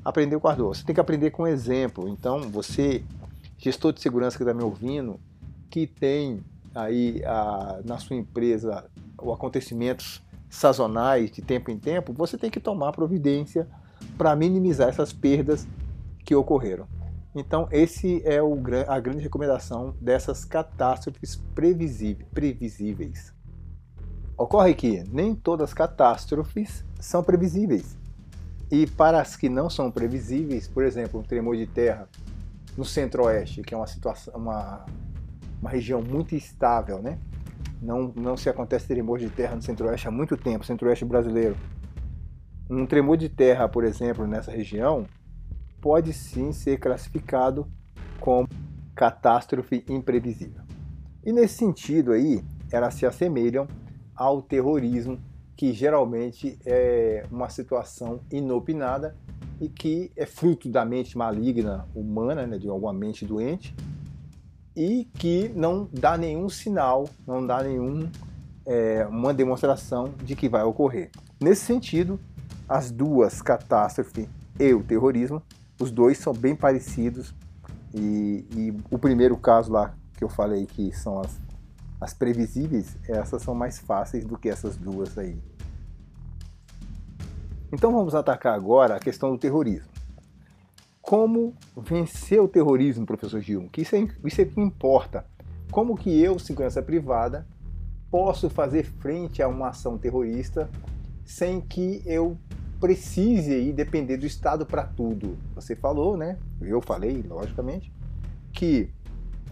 aprender 0.04 0.38
com 0.40 0.48
a 0.48 0.54
dor. 0.54 0.74
Você 0.74 0.84
tem 0.84 0.94
que 0.94 1.00
aprender 1.00 1.30
com 1.30 1.46
exemplo. 1.46 2.08
Então, 2.08 2.40
você, 2.50 3.04
gestor 3.58 3.92
de 3.92 4.00
segurança 4.00 4.36
que 4.36 4.42
está 4.42 4.54
me 4.54 4.62
ouvindo, 4.62 5.20
que 5.70 5.86
tem 5.86 6.42
aí 6.74 7.22
a, 7.24 7.80
na 7.84 7.98
sua 7.98 8.16
empresa 8.16 8.84
o 9.20 9.32
acontecimentos 9.32 10.22
sazonais 10.48 11.30
de 11.30 11.42
tempo 11.42 11.70
em 11.70 11.78
tempo, 11.78 12.12
você 12.12 12.38
tem 12.38 12.50
que 12.50 12.60
tomar 12.60 12.92
providência 12.92 13.68
para 14.16 14.34
minimizar 14.34 14.88
essas 14.88 15.12
perdas 15.12 15.66
que 16.28 16.34
ocorreram. 16.34 16.86
Então, 17.34 17.66
esse 17.72 18.20
é 18.22 18.42
o, 18.42 18.54
a 18.86 19.00
grande 19.00 19.22
recomendação 19.22 19.96
dessas 19.98 20.44
catástrofes 20.44 21.36
previsíveis. 21.54 23.32
Ocorre 24.36 24.74
que 24.74 25.02
nem 25.10 25.34
todas 25.34 25.70
as 25.70 25.74
catástrofes 25.74 26.84
são 27.00 27.24
previsíveis. 27.24 27.96
E 28.70 28.86
para 28.86 29.22
as 29.22 29.36
que 29.36 29.48
não 29.48 29.70
são 29.70 29.90
previsíveis, 29.90 30.68
por 30.68 30.84
exemplo, 30.84 31.18
um 31.18 31.22
tremor 31.22 31.56
de 31.56 31.66
terra 31.66 32.06
no 32.76 32.84
centro-oeste, 32.84 33.62
que 33.62 33.72
é 33.72 33.76
uma 33.78 33.86
situação, 33.86 34.34
uma, 34.36 34.84
uma 35.62 35.70
região 35.70 36.02
muito 36.02 36.34
estável, 36.34 37.00
né? 37.00 37.18
Não, 37.80 38.12
não 38.14 38.36
se 38.36 38.50
acontece 38.50 38.86
tremor 38.86 39.18
de 39.18 39.30
terra 39.30 39.56
no 39.56 39.62
centro-oeste 39.62 40.06
há 40.06 40.10
muito 40.10 40.36
tempo, 40.36 40.62
centro-oeste 40.62 41.06
brasileiro. 41.06 41.56
Um 42.68 42.84
tremor 42.84 43.16
de 43.16 43.30
terra, 43.30 43.66
por 43.66 43.82
exemplo, 43.82 44.26
nessa 44.26 44.50
região, 44.50 45.06
pode 45.80 46.12
sim 46.12 46.52
ser 46.52 46.78
classificado 46.78 47.66
como 48.20 48.48
catástrofe 48.94 49.84
imprevisível. 49.88 50.62
E 51.24 51.32
nesse 51.32 51.54
sentido 51.54 52.12
aí, 52.12 52.42
elas 52.70 52.94
se 52.94 53.06
assemelham 53.06 53.66
ao 54.14 54.42
terrorismo, 54.42 55.20
que 55.56 55.72
geralmente 55.72 56.58
é 56.64 57.24
uma 57.30 57.48
situação 57.48 58.20
inopinada 58.30 59.16
e 59.60 59.68
que 59.68 60.12
é 60.16 60.26
fruto 60.26 60.68
da 60.68 60.84
mente 60.84 61.16
maligna 61.16 61.86
humana, 61.94 62.46
né, 62.46 62.58
de 62.58 62.68
alguma 62.68 62.92
mente 62.92 63.24
doente, 63.24 63.74
e 64.76 65.04
que 65.14 65.48
não 65.54 65.88
dá 65.92 66.16
nenhum 66.16 66.48
sinal, 66.48 67.08
não 67.26 67.44
dá 67.44 67.62
nenhuma 67.62 68.10
é, 68.64 69.06
uma 69.06 69.32
demonstração 69.32 70.12
de 70.22 70.36
que 70.36 70.48
vai 70.48 70.62
ocorrer. 70.62 71.10
Nesse 71.40 71.64
sentido, 71.64 72.20
as 72.68 72.90
duas 72.90 73.40
catástrofes 73.40 74.28
e 74.60 74.74
o 74.74 74.82
terrorismo 74.82 75.42
os 75.78 75.90
dois 75.90 76.18
são 76.18 76.32
bem 76.32 76.54
parecidos. 76.54 77.34
E, 77.94 78.44
e, 78.54 78.76
o 78.90 78.98
primeiro 78.98 79.36
caso 79.36 79.72
lá 79.72 79.94
que 80.16 80.24
eu 80.24 80.28
falei 80.28 80.66
que 80.66 80.92
são 80.92 81.20
as, 81.20 81.40
as 82.00 82.12
previsíveis, 82.12 82.96
essas 83.08 83.42
são 83.42 83.54
mais 83.54 83.78
fáceis 83.78 84.24
do 84.24 84.36
que 84.36 84.48
essas 84.48 84.76
duas 84.76 85.16
aí. 85.16 85.38
Então 87.72 87.92
vamos 87.92 88.14
atacar 88.14 88.54
agora 88.54 88.96
a 88.96 89.00
questão 89.00 89.30
do 89.30 89.38
terrorismo. 89.38 89.88
Como 91.00 91.54
vencer 91.76 92.40
o 92.40 92.48
terrorismo, 92.48 93.06
professor 93.06 93.40
Gil? 93.40 93.68
Que 93.70 93.82
isso 93.82 93.94
é, 93.96 94.08
isso 94.24 94.40
é 94.40 94.44
que 94.44 94.60
importa. 94.60 95.24
Como 95.70 95.96
que 95.96 96.20
eu, 96.20 96.38
segurança 96.38 96.82
privada, 96.82 97.46
posso 98.10 98.50
fazer 98.50 98.84
frente 98.84 99.42
a 99.42 99.48
uma 99.48 99.68
ação 99.68 99.98
terrorista 99.98 100.68
sem 101.24 101.60
que 101.60 102.02
eu 102.06 102.38
precise 102.80 103.52
aí 103.52 103.72
depender 103.72 104.16
do 104.16 104.26
Estado 104.26 104.64
para 104.64 104.84
tudo. 104.84 105.36
Você 105.54 105.74
falou, 105.74 106.16
né? 106.16 106.38
Eu 106.60 106.80
falei, 106.80 107.22
logicamente, 107.22 107.92
que 108.52 108.90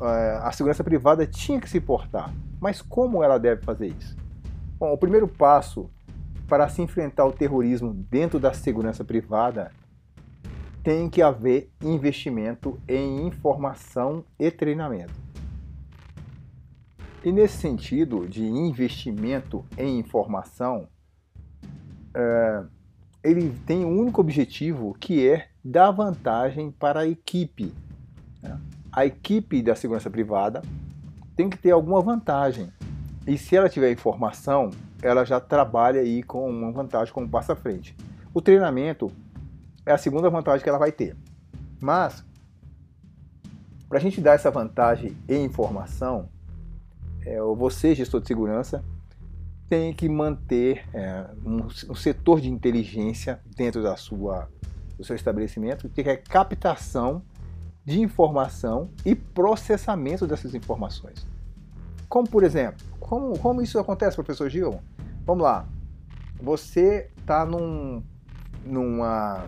uh, 0.01 0.43
a 0.43 0.53
segurança 0.53 0.85
privada 0.85 1.27
tinha 1.27 1.61
que 1.61 1.69
se 1.69 1.81
portar. 1.81 2.33
Mas 2.61 2.81
como 2.81 3.23
ela 3.23 3.39
deve 3.39 3.63
fazer 3.63 3.89
isso? 3.89 4.17
Bom, 4.79 4.93
o 4.93 4.99
primeiro 4.99 5.27
passo 5.27 5.91
para 6.47 6.69
se 6.69 6.81
enfrentar 6.83 7.25
o 7.25 7.33
terrorismo 7.33 7.93
dentro 7.93 8.39
da 8.39 8.53
segurança 8.53 9.05
privada 9.05 9.73
tem 10.83 11.11
que 11.11 11.21
haver 11.21 11.71
investimento 11.83 12.81
em 12.87 13.27
informação 13.27 14.25
e 14.39 14.51
treinamento. 14.53 15.15
E 17.25 17.33
nesse 17.33 17.57
sentido 17.57 18.29
de 18.29 18.45
investimento 18.45 19.65
em 19.77 19.99
informação, 19.99 20.87
é, 22.15 22.65
ele 23.27 23.51
tem 23.67 23.85
um 23.85 23.99
único 23.99 24.21
objetivo 24.21 24.97
que 25.01 25.29
é 25.29 25.49
dar 25.65 25.91
vantagem 25.91 26.71
para 26.71 27.01
a 27.01 27.07
equipe. 27.09 27.75
Né? 28.41 28.57
A 28.93 29.05
equipe 29.05 29.61
da 29.63 29.75
segurança 29.75 30.09
privada 30.09 30.63
tem 31.35 31.51
que 31.51 31.59
ter 31.59 31.73
alguma 31.73 32.01
vantagem. 32.01 32.73
E 33.27 33.37
se 33.37 33.57
ela 33.57 33.69
tiver 33.69 33.91
informação, 33.91 34.71
ela 35.03 35.25
já 35.25 35.41
trabalha 35.41 36.01
aí 36.01 36.23
com 36.23 36.49
uma 36.49 36.71
vantagem 36.71 37.13
como 37.13 37.29
passo 37.29 37.51
à 37.51 37.57
frente. 37.57 37.97
O 38.33 38.41
treinamento 38.41 39.11
é 39.85 39.91
a 39.91 39.99
segunda 39.99 40.31
vantagem 40.31 40.63
que 40.63 40.69
ela 40.69 40.79
vai 40.79 40.93
ter. 40.93 41.17
Mas, 41.81 42.25
para 43.89 43.99
a 43.99 44.01
gente 44.01 44.21
dar 44.21 44.35
essa 44.35 44.53
vantagem 44.53 45.17
em 45.29 45.45
informação, 45.45 46.29
é, 47.25 47.41
você, 47.41 47.93
gestor 47.93 48.21
de 48.21 48.29
segurança, 48.29 48.85
tem 49.69 49.93
que 49.93 50.09
manter 50.09 50.85
é, 50.95 51.27
um, 51.45 51.67
um, 51.91 51.95
setor 51.95 52.41
de 52.41 52.49
inteligência 52.49 53.41
dentro 53.57 53.83
da 53.83 53.97
sua, 53.97 54.49
do 54.97 55.05
seu 55.05 55.17
estabelecimento, 55.17 55.89
que 55.89 56.01
é 56.03 56.17
captação 56.17 57.23
de 57.85 58.01
informação 58.01 58.91
e 59.05 59.15
processamento 59.15 60.27
dessas 60.27 60.55
informações. 60.55 61.27
Como, 62.09 62.29
por 62.29 62.45
exemplo, 62.45 62.85
como, 63.01 63.39
como 63.39 63.63
isso 63.63 63.79
acontece, 63.79 64.17
professor 64.17 64.49
Gil? 64.49 64.81
Vamos 65.25 65.43
lá. 65.43 65.67
Você 66.41 67.11
está 67.19 67.45
num, 67.45 68.03
numa. 68.65 69.45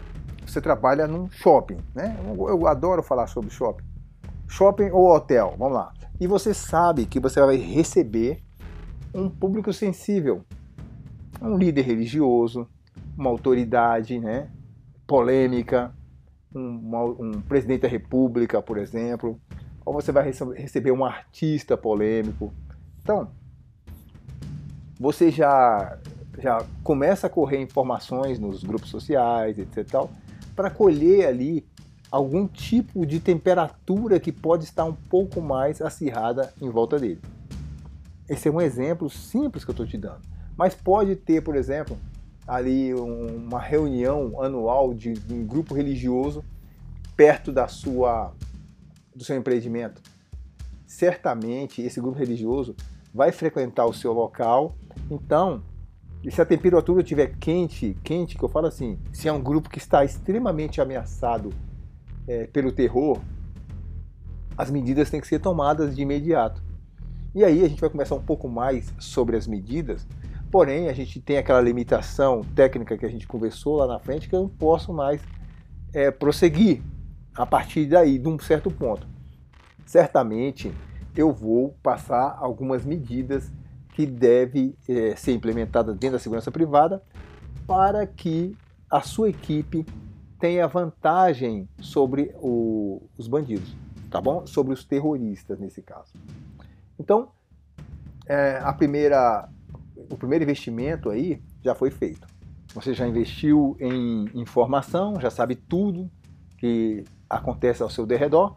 Você 0.46 0.60
trabalha 0.60 1.06
num 1.06 1.30
shopping, 1.30 1.78
né? 1.94 2.16
Eu 2.26 2.66
adoro 2.66 3.02
falar 3.02 3.26
sobre 3.26 3.50
shopping. 3.50 3.84
Shopping 4.48 4.90
ou 4.90 5.14
hotel, 5.14 5.54
vamos 5.58 5.74
lá. 5.74 5.92
E 6.18 6.26
você 6.26 6.54
sabe 6.54 7.04
que 7.04 7.20
você 7.20 7.40
vai 7.40 7.56
receber 7.56 8.42
um 9.18 9.28
público 9.28 9.72
sensível, 9.72 10.44
um 11.40 11.56
líder 11.56 11.82
religioso, 11.82 12.68
uma 13.16 13.30
autoridade 13.30 14.18
né, 14.18 14.48
polêmica, 15.06 15.92
um, 16.54 16.96
um 17.18 17.40
presidente 17.42 17.82
da 17.82 17.88
república, 17.88 18.62
por 18.62 18.78
exemplo, 18.78 19.40
ou 19.84 19.92
você 19.92 20.12
vai 20.12 20.30
receber 20.56 20.92
um 20.92 21.04
artista 21.04 21.76
polêmico. 21.76 22.52
Então, 23.02 23.30
você 24.98 25.30
já, 25.30 25.98
já 26.38 26.64
começa 26.82 27.26
a 27.26 27.30
correr 27.30 27.60
informações 27.60 28.38
nos 28.38 28.62
grupos 28.62 28.90
sociais, 28.90 29.58
etc. 29.58 30.06
para 30.54 30.70
colher 30.70 31.26
ali 31.26 31.66
algum 32.10 32.46
tipo 32.46 33.04
de 33.04 33.20
temperatura 33.20 34.18
que 34.18 34.32
pode 34.32 34.64
estar 34.64 34.84
um 34.84 34.94
pouco 34.94 35.40
mais 35.40 35.82
acirrada 35.82 36.52
em 36.60 36.70
volta 36.70 36.98
dele. 36.98 37.20
Esse 38.28 38.48
é 38.48 38.50
um 38.50 38.60
exemplo 38.60 39.08
simples 39.08 39.64
que 39.64 39.70
eu 39.70 39.72
estou 39.72 39.86
te 39.86 39.96
dando. 39.96 40.22
Mas 40.56 40.74
pode 40.74 41.16
ter, 41.16 41.42
por 41.42 41.56
exemplo, 41.56 41.98
ali 42.46 42.94
uma 42.94 43.60
reunião 43.60 44.42
anual 44.42 44.92
de, 44.92 45.14
um 45.30 45.46
grupo 45.46 45.74
religioso 45.74 46.44
perto 47.16 47.52
da 47.52 47.68
sua 47.68 48.32
do 49.14 49.24
seu 49.24 49.36
empreendimento. 49.36 50.00
Certamente 50.86 51.82
esse 51.82 52.00
grupo 52.00 52.18
religioso 52.18 52.76
vai 53.12 53.32
frequentar 53.32 53.84
o 53.86 53.92
seu 53.92 54.12
local. 54.12 54.76
Então, 55.10 55.62
se 56.30 56.40
a 56.40 56.44
temperatura 56.44 57.02
estiver 57.02 57.36
quente, 57.38 57.96
quente, 58.04 58.36
que 58.36 58.44
eu 58.44 58.48
falo 58.48 58.66
assim, 58.66 58.98
se 59.12 59.28
é 59.28 59.32
um 59.32 59.42
grupo 59.42 59.68
que 59.68 59.78
está 59.78 60.04
extremamente 60.04 60.80
ameaçado 60.80 61.50
é, 62.26 62.46
pelo 62.46 62.70
terror, 62.70 63.20
as 64.56 64.70
medidas 64.70 65.10
têm 65.10 65.20
que 65.20 65.26
ser 65.26 65.40
tomadas 65.40 65.94
de 65.94 66.02
imediato. 66.02 66.62
E 67.34 67.44
aí 67.44 67.64
a 67.64 67.68
gente 67.68 67.80
vai 67.80 67.90
conversar 67.90 68.14
um 68.14 68.22
pouco 68.22 68.48
mais 68.48 68.92
sobre 68.98 69.36
as 69.36 69.46
medidas, 69.46 70.06
Porém, 70.50 70.88
a 70.88 70.92
gente 70.94 71.20
tem 71.20 71.36
aquela 71.36 71.60
limitação 71.60 72.42
técnica 72.54 72.96
que 72.96 73.04
a 73.04 73.08
gente 73.08 73.26
conversou 73.26 73.76
lá 73.76 73.86
na 73.86 73.98
frente 73.98 74.28
que 74.28 74.34
eu 74.34 74.42
não 74.42 74.48
posso 74.48 74.92
mais 74.92 75.20
é, 75.92 76.10
prosseguir 76.10 76.82
a 77.34 77.44
partir 77.44 77.86
daí, 77.86 78.18
de 78.18 78.28
um 78.28 78.38
certo 78.38 78.70
ponto. 78.70 79.06
Certamente 79.84 80.72
eu 81.14 81.32
vou 81.32 81.76
passar 81.82 82.36
algumas 82.38 82.84
medidas 82.84 83.52
que 83.94 84.06
devem 84.06 84.74
é, 84.88 85.14
ser 85.16 85.32
implementadas 85.32 85.94
dentro 85.96 86.16
da 86.16 86.18
segurança 86.18 86.50
privada 86.50 87.02
para 87.66 88.06
que 88.06 88.56
a 88.90 89.02
sua 89.02 89.28
equipe 89.28 89.84
tenha 90.40 90.66
vantagem 90.66 91.68
sobre 91.80 92.34
o, 92.36 93.02
os 93.18 93.28
bandidos, 93.28 93.76
tá 94.10 94.20
bom? 94.20 94.46
Sobre 94.46 94.72
os 94.72 94.84
terroristas 94.84 95.58
nesse 95.58 95.82
caso. 95.82 96.12
Então, 96.98 97.30
é, 98.26 98.60
a 98.62 98.72
primeira, 98.72 99.48
o 100.10 100.16
primeiro 100.16 100.44
investimento 100.44 101.10
aí 101.10 101.42
já 101.62 101.74
foi 101.74 101.90
feito. 101.90 102.26
Você 102.74 102.92
já 102.92 103.06
investiu 103.06 103.76
em 103.80 104.28
informação, 104.34 105.18
já 105.20 105.30
sabe 105.30 105.54
tudo 105.54 106.10
que 106.58 107.04
acontece 107.28 107.82
ao 107.82 107.88
seu 107.88 108.06
derredor. 108.06 108.56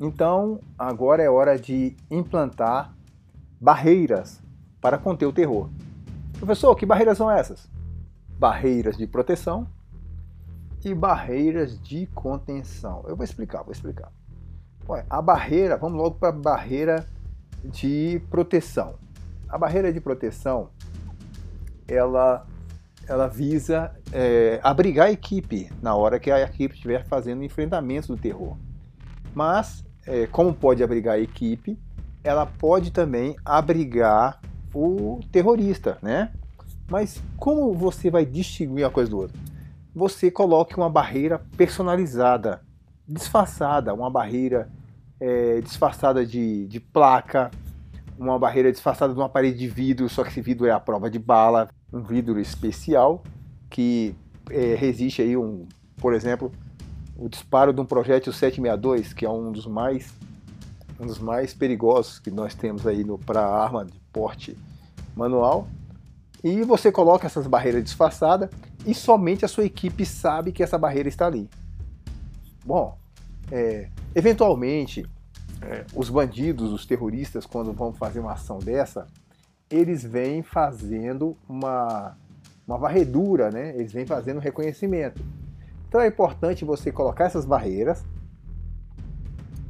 Então, 0.00 0.60
agora 0.78 1.22
é 1.22 1.30
hora 1.30 1.58
de 1.58 1.96
implantar 2.10 2.94
barreiras 3.60 4.42
para 4.80 4.98
conter 4.98 5.26
o 5.26 5.32
terror. 5.32 5.70
Professor, 6.38 6.74
que 6.74 6.84
barreiras 6.84 7.16
são 7.16 7.30
essas? 7.30 7.70
Barreiras 8.38 8.96
de 8.96 9.06
proteção 9.06 9.66
e 10.84 10.92
barreiras 10.92 11.80
de 11.80 12.06
contenção. 12.08 13.04
Eu 13.08 13.16
vou 13.16 13.24
explicar, 13.24 13.62
vou 13.62 13.72
explicar. 13.72 14.12
A 15.08 15.22
barreira, 15.22 15.78
vamos 15.78 15.96
logo 15.96 16.16
para 16.16 16.28
a 16.28 16.32
barreira 16.32 17.08
de 17.64 18.20
proteção. 18.30 18.94
A 19.48 19.56
barreira 19.58 19.92
de 19.92 20.00
proteção, 20.00 20.70
ela, 21.86 22.46
ela 23.06 23.26
visa 23.26 23.92
é, 24.12 24.60
abrigar 24.62 25.06
a 25.06 25.12
equipe 25.12 25.70
na 25.80 25.94
hora 25.94 26.18
que 26.18 26.30
a 26.30 26.40
equipe 26.42 26.74
estiver 26.74 27.04
fazendo 27.04 27.42
enfrentamentos 27.42 28.08
do 28.08 28.16
terror. 28.16 28.56
Mas, 29.34 29.84
é, 30.06 30.26
como 30.26 30.52
pode 30.52 30.82
abrigar 30.82 31.14
a 31.14 31.20
equipe, 31.20 31.78
ela 32.22 32.46
pode 32.46 32.90
também 32.90 33.36
abrigar 33.44 34.40
o 34.74 35.20
terrorista, 35.30 35.98
né? 36.02 36.32
Mas 36.90 37.22
como 37.36 37.72
você 37.74 38.10
vai 38.10 38.24
distinguir 38.24 38.84
uma 38.84 38.90
coisa 38.90 39.10
do 39.10 39.18
outro? 39.18 39.38
Você 39.94 40.30
coloque 40.30 40.76
uma 40.76 40.90
barreira 40.90 41.40
personalizada, 41.56 42.62
disfarçada, 43.06 43.94
uma 43.94 44.10
barreira 44.10 44.70
é, 45.24 45.60
disfarçada 45.62 46.26
de, 46.26 46.66
de 46.66 46.78
placa, 46.78 47.50
uma 48.18 48.38
barreira 48.38 48.70
disfarçada 48.70 49.14
de 49.14 49.18
uma 49.18 49.28
parede 49.28 49.56
de 49.56 49.66
vidro, 49.66 50.06
só 50.06 50.22
que 50.22 50.28
esse 50.28 50.42
vidro 50.42 50.66
é 50.66 50.70
a 50.70 50.78
prova 50.78 51.08
de 51.08 51.18
bala, 51.18 51.70
um 51.90 52.02
vidro 52.02 52.38
especial 52.38 53.22
que 53.70 54.14
é, 54.50 54.74
resiste 54.74 55.22
aí 55.22 55.34
um, 55.34 55.66
por 55.96 56.12
exemplo, 56.12 56.52
o 57.16 57.26
disparo 57.26 57.72
de 57.72 57.80
um 57.80 57.86
projétil 57.86 58.34
762, 58.34 59.14
que 59.14 59.24
é 59.24 59.30
um 59.30 59.50
dos 59.50 59.66
mais 59.66 60.12
um 61.00 61.06
dos 61.06 61.18
mais 61.18 61.54
perigosos 61.54 62.18
que 62.18 62.30
nós 62.30 62.54
temos 62.54 62.86
aí 62.86 63.04
para 63.24 63.44
arma 63.44 63.84
de 63.84 63.98
porte 64.12 64.56
manual. 65.16 65.66
E 66.42 66.62
você 66.62 66.92
coloca 66.92 67.26
essas 67.26 67.46
barreiras 67.46 67.82
disfarçadas 67.82 68.50
e 68.86 68.94
somente 68.94 69.44
a 69.44 69.48
sua 69.48 69.64
equipe 69.64 70.04
sabe 70.04 70.52
que 70.52 70.62
essa 70.62 70.78
barreira 70.78 71.08
está 71.08 71.26
ali. 71.26 71.48
Bom, 72.64 72.96
é, 73.50 73.88
eventualmente 74.14 75.04
é, 75.64 75.84
os 75.94 76.10
bandidos, 76.10 76.72
os 76.72 76.84
terroristas, 76.84 77.46
quando 77.46 77.72
vão 77.72 77.92
fazer 77.92 78.20
uma 78.20 78.32
ação 78.32 78.58
dessa, 78.58 79.06
eles 79.70 80.02
vêm 80.02 80.42
fazendo 80.42 81.36
uma, 81.48 82.16
uma 82.66 82.78
varredura, 82.78 83.50
né? 83.50 83.74
eles 83.76 83.92
vêm 83.92 84.06
fazendo 84.06 84.40
reconhecimento. 84.40 85.22
Então 85.88 86.00
é 86.00 86.06
importante 86.08 86.64
você 86.64 86.92
colocar 86.92 87.24
essas 87.24 87.44
barreiras 87.44 88.04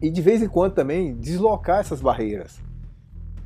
e 0.03 0.11
de 0.11 0.21
vez 0.21 0.43
em 0.43 0.49
quando 0.49 0.75
também 0.75 1.15
deslocar 1.15 1.81
essas 1.81 2.01
barreiras. 2.01 2.61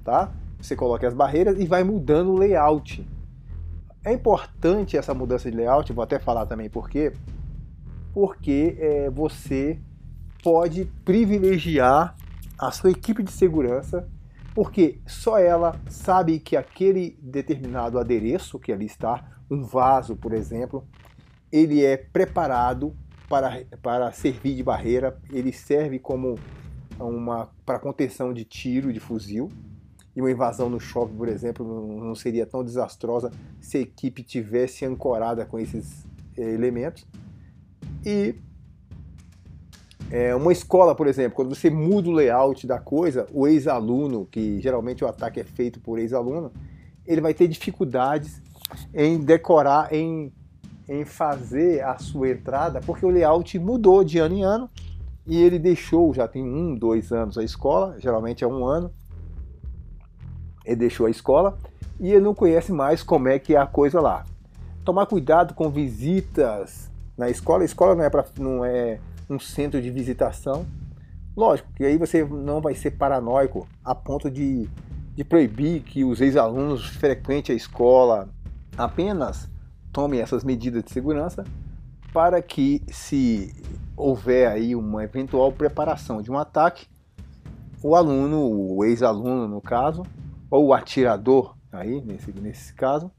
Tá? 0.02 0.32
Você 0.61 0.74
coloca 0.74 1.06
as 1.06 1.14
barreiras 1.14 1.58
e 1.58 1.66
vai 1.66 1.84
mudando 1.84 2.30
o 2.30 2.38
layout. 2.38 3.06
É 4.04 4.12
importante 4.12 4.96
essa 4.96 5.12
mudança 5.12 5.50
de 5.50 5.56
layout, 5.56 5.92
vou 5.92 6.02
até 6.02 6.18
falar 6.18 6.46
também 6.46 6.70
por 6.70 6.88
quê. 6.88 7.12
Porque 8.14 8.76
é, 8.80 9.11
você 9.11 9.78
pode 10.42 10.87
privilegiar 11.04 12.16
a 12.58 12.70
sua 12.70 12.90
equipe 12.90 13.22
de 13.22 13.30
segurança, 13.30 14.08
porque 14.54 15.00
só 15.06 15.38
ela 15.38 15.80
sabe 15.88 16.40
que 16.40 16.56
aquele 16.56 17.16
determinado 17.22 17.98
adereço 17.98 18.58
que 18.58 18.72
ali 18.72 18.86
está, 18.86 19.24
um 19.50 19.62
vaso, 19.62 20.16
por 20.16 20.32
exemplo, 20.32 20.84
ele 21.50 21.84
é 21.84 21.96
preparado 21.96 22.94
para, 23.28 23.64
para 23.82 24.10
servir 24.12 24.56
de 24.56 24.62
barreira, 24.62 25.18
ele 25.30 25.52
serve 25.52 25.98
como 25.98 26.38
uma 26.98 27.48
para 27.64 27.78
contenção 27.78 28.32
de 28.32 28.44
tiro 28.44 28.92
de 28.92 28.98
fuzil. 28.98 29.50
E 30.16 30.20
uma 30.20 30.30
invasão 30.30 30.68
no 30.68 30.80
shopping, 30.80 31.16
por 31.16 31.28
exemplo, 31.28 31.64
não 32.02 32.14
seria 32.14 32.44
tão 32.44 32.64
desastrosa 32.64 33.30
se 33.60 33.76
a 33.76 33.80
equipe 33.80 34.24
tivesse 34.24 34.84
ancorada 34.84 35.46
com 35.46 35.60
esses 35.60 36.04
eh, 36.36 36.54
elementos. 36.54 37.06
E 38.04 38.34
é, 40.10 40.34
uma 40.34 40.52
escola, 40.52 40.94
por 40.94 41.06
exemplo, 41.06 41.36
quando 41.36 41.54
você 41.54 41.68
muda 41.68 42.08
o 42.08 42.12
layout 42.12 42.66
da 42.66 42.78
coisa, 42.78 43.26
o 43.32 43.46
ex-aluno, 43.46 44.26
que 44.30 44.60
geralmente 44.60 45.04
o 45.04 45.08
ataque 45.08 45.40
é 45.40 45.44
feito 45.44 45.80
por 45.80 45.98
ex-aluno, 45.98 46.50
ele 47.06 47.20
vai 47.20 47.34
ter 47.34 47.46
dificuldades 47.46 48.40
em 48.94 49.18
decorar, 49.18 49.92
em, 49.92 50.32
em 50.88 51.04
fazer 51.04 51.84
a 51.84 51.98
sua 51.98 52.30
entrada, 52.30 52.80
porque 52.80 53.04
o 53.04 53.10
layout 53.10 53.58
mudou 53.58 54.02
de 54.02 54.18
ano 54.18 54.34
em 54.34 54.44
ano 54.44 54.70
e 55.26 55.42
ele 55.42 55.58
deixou, 55.58 56.14
já 56.14 56.26
tem 56.26 56.42
um, 56.42 56.74
dois 56.74 57.12
anos 57.12 57.36
a 57.36 57.44
escola, 57.44 57.96
geralmente 57.98 58.42
é 58.42 58.46
um 58.46 58.64
ano, 58.64 58.90
ele 60.64 60.76
deixou 60.76 61.06
a 61.06 61.10
escola 61.10 61.58
e 62.00 62.10
ele 62.10 62.20
não 62.20 62.34
conhece 62.34 62.72
mais 62.72 63.02
como 63.02 63.28
é 63.28 63.38
que 63.38 63.54
é 63.54 63.58
a 63.58 63.66
coisa 63.66 64.00
lá. 64.00 64.24
Tomar 64.84 65.04
cuidado 65.04 65.52
com 65.52 65.68
visitas 65.68 66.90
na 67.16 67.28
escola, 67.28 67.62
a 67.62 67.66
escola 67.66 67.94
não 67.94 68.04
é, 68.04 68.10
pra, 68.10 68.24
não 68.38 68.64
é 68.64 69.00
um 69.28 69.38
centro 69.38 69.80
de 69.80 69.90
visitação. 69.90 70.66
Lógico 71.36 71.72
que 71.74 71.84
aí 71.84 71.96
você 71.96 72.24
não 72.24 72.60
vai 72.60 72.74
ser 72.74 72.92
paranoico 72.92 73.68
a 73.84 73.94
ponto 73.94 74.30
de, 74.30 74.68
de 75.14 75.24
proibir 75.24 75.82
que 75.82 76.04
os 76.04 76.20
ex-alunos 76.20 76.86
frequentem 76.86 77.52
a 77.52 77.56
escola. 77.56 78.28
Apenas 78.76 79.48
tome 79.92 80.18
essas 80.18 80.44
medidas 80.44 80.82
de 80.82 80.90
segurança 80.90 81.44
para 82.12 82.40
que, 82.40 82.82
se 82.88 83.54
houver 83.96 84.48
aí 84.48 84.74
uma 84.74 85.04
eventual 85.04 85.52
preparação 85.52 86.22
de 86.22 86.30
um 86.30 86.38
ataque, 86.38 86.86
o 87.82 87.94
aluno, 87.94 88.40
o 88.40 88.84
ex-aluno 88.84 89.46
no 89.46 89.60
caso, 89.60 90.04
ou 90.50 90.66
o 90.66 90.74
atirador 90.74 91.54
aí 91.70 92.00
nesse, 92.00 92.32
nesse 92.32 92.74
caso, 92.74 93.10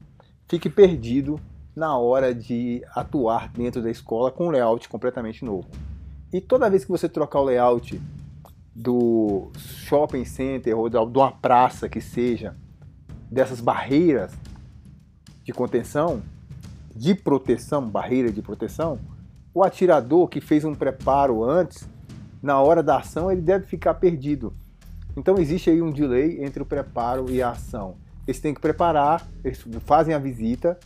fique 0.48 0.68
perdido 0.68 1.40
na 1.74 1.96
hora 1.96 2.34
de 2.34 2.82
atuar 2.94 3.48
dentro 3.52 3.80
da 3.80 3.90
escola 3.90 4.30
com 4.30 4.48
um 4.48 4.50
layout 4.50 4.88
completamente 4.88 5.44
novo. 5.44 5.68
E 6.32 6.40
toda 6.40 6.70
vez 6.70 6.84
que 6.84 6.90
você 6.90 7.08
trocar 7.08 7.40
o 7.40 7.44
layout 7.44 8.00
do 8.74 9.50
shopping 9.56 10.24
center 10.24 10.78
ou 10.78 10.88
de 10.88 10.96
uma 10.96 11.32
praça 11.32 11.88
que 11.88 12.00
seja, 12.00 12.54
dessas 13.30 13.60
barreiras 13.60 14.32
de 15.44 15.52
contenção, 15.52 16.22
de 16.94 17.14
proteção, 17.14 17.88
barreira 17.88 18.30
de 18.30 18.42
proteção, 18.42 18.98
o 19.52 19.64
atirador 19.64 20.28
que 20.28 20.40
fez 20.40 20.64
um 20.64 20.74
preparo 20.74 21.42
antes, 21.42 21.88
na 22.40 22.60
hora 22.60 22.82
da 22.82 22.98
ação, 22.98 23.30
ele 23.30 23.40
deve 23.40 23.66
ficar 23.66 23.94
perdido. 23.94 24.54
Então 25.16 25.36
existe 25.38 25.68
aí 25.68 25.82
um 25.82 25.90
delay 25.90 26.42
entre 26.44 26.62
o 26.62 26.66
preparo 26.66 27.28
e 27.28 27.42
a 27.42 27.50
ação. 27.50 27.96
Eles 28.26 28.40
têm 28.40 28.54
que 28.54 28.60
preparar, 28.60 29.26
eles 29.44 29.64
fazem 29.84 30.14
a 30.14 30.18
visita, 30.18 30.78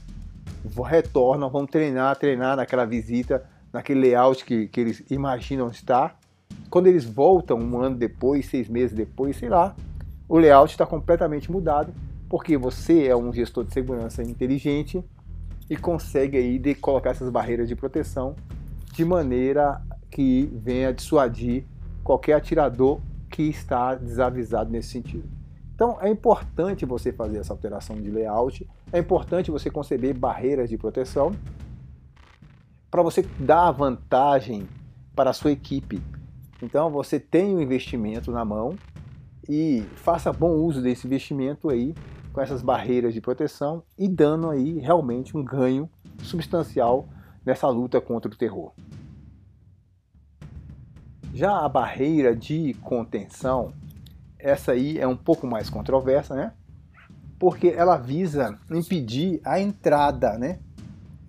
retornam, 0.87 1.51
vão 1.51 1.67
treinar, 1.67 2.17
treinar 2.17 2.57
naquela 2.57 2.87
visita, 2.87 3.45
naquele 3.75 4.01
layout 4.01 4.45
que, 4.45 4.69
que 4.69 4.81
eles 4.81 5.05
imaginam 5.11 5.69
estar. 5.69 6.17
Quando 6.71 6.87
eles 6.87 7.05
voltam 7.05 7.59
um 7.59 7.81
ano 7.81 7.97
depois, 7.97 8.47
seis 8.47 8.69
meses 8.69 8.97
depois, 8.97 9.37
sei 9.37 9.49
lá, 9.49 9.75
o 10.29 10.39
layout 10.39 10.71
está 10.73 10.87
completamente 10.87 11.51
mudado, 11.51 11.93
porque 12.29 12.57
você 12.57 13.09
é 13.09 13.17
um 13.17 13.33
gestor 13.33 13.65
de 13.65 13.73
segurança 13.73 14.23
inteligente 14.23 15.05
e 15.69 15.77
consegue 15.77 16.39
aí 16.39 16.57
de 16.57 16.75
colocar 16.77 17.11
essas 17.11 17.29
barreiras 17.29 17.69
de 17.69 17.75
proteção 17.75 18.37
de 18.93 19.05
maneira 19.05 19.83
que 20.09 20.49
venha 20.55 20.93
dissuadir 20.93 21.65
qualquer 22.05 22.35
atirador 22.35 23.01
que 23.29 23.43
está 23.43 23.97
desavisado 23.97 24.71
nesse 24.71 24.91
sentido. 24.91 25.29
Então 25.75 25.99
é 26.01 26.09
importante 26.09 26.87
você 26.87 27.13
fazer 27.13 27.39
essa 27.39 27.53
alteração 27.53 27.97
de 27.97 28.09
layout, 28.09 28.69
é 28.93 29.01
importante 29.01 29.51
você 29.51 29.69
conceber 29.69 30.15
barreiras 30.15 30.71
de 30.71 30.79
proteção 30.79 31.33
para 32.95 33.03
você 33.03 33.23
dar 33.41 33.73
vantagem 33.73 34.69
para 35.17 35.31
a 35.31 35.33
sua 35.33 35.51
equipe. 35.51 36.01
Então 36.63 36.89
você 36.93 37.19
tem 37.19 37.53
um 37.53 37.61
investimento 37.61 38.31
na 38.31 38.45
mão 38.45 38.77
e 39.49 39.83
faça 39.97 40.33
bom 40.33 40.53
uso 40.53 40.81
desse 40.81 41.05
investimento 41.05 41.71
aí 41.71 41.93
com 42.33 42.41
essas 42.41 42.63
barreiras 42.63 43.13
de 43.13 43.21
proteção 43.21 43.83
e 43.99 44.09
dando 44.09 44.49
aí 44.49 44.79
realmente 44.79 45.37
um 45.37 45.43
ganho 45.43 45.91
substancial 46.23 47.09
nessa 47.45 47.69
luta 47.69 48.01
contra 48.01 48.31
o 48.31 48.37
terror. 48.37 48.71
Já 51.35 51.65
a 51.65 51.69
barreira 51.69 52.33
de 52.33 52.75
contenção, 52.75 53.73
essa 54.39 54.71
aí 54.71 55.01
é 55.01 55.09
um 55.09 55.17
pouco 55.17 55.49
mais 55.49 55.69
controversa, 55.69 56.37
né? 56.37 56.53
Porque 57.41 57.75
ela 57.77 57.97
visa 57.97 58.57
impedir 58.71 59.41
a 59.45 59.59
entrada, 59.59 60.39
né? 60.39 60.61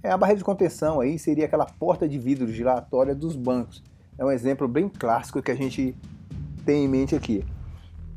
É 0.06 0.12
a 0.12 0.18
barreira 0.18 0.38
de 0.38 0.44
contenção 0.44 1.00
aí 1.00 1.18
seria 1.18 1.46
aquela 1.46 1.66
porta 1.66 2.08
de 2.08 2.20
vidro 2.20 2.48
giratória 2.48 3.16
dos 3.16 3.36
bancos. 3.36 3.84
É 4.20 4.24
um 4.24 4.30
exemplo 4.30 4.68
bem 4.68 4.88
clássico 4.88 5.42
que 5.42 5.50
a 5.50 5.56
gente 5.56 5.98
tem 6.64 6.86
em 6.86 6.88
mente 6.88 7.16
aqui. 7.16 7.44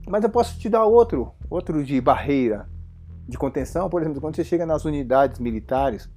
Mas 0.06 0.22
eu 0.22 0.28
posso 0.28 0.58
te 0.58 0.68
dar 0.68 0.84
outro, 0.84 1.32
outro 1.48 1.82
de 1.82 1.98
barreira 1.98 2.68
de 3.26 3.38
contenção, 3.38 3.88
por 3.88 4.02
exemplo, 4.02 4.20
quando 4.20 4.36
você 4.36 4.44
chega 4.44 4.66
nas 4.66 4.84
unidades 4.84 5.38
militares, 5.38 6.10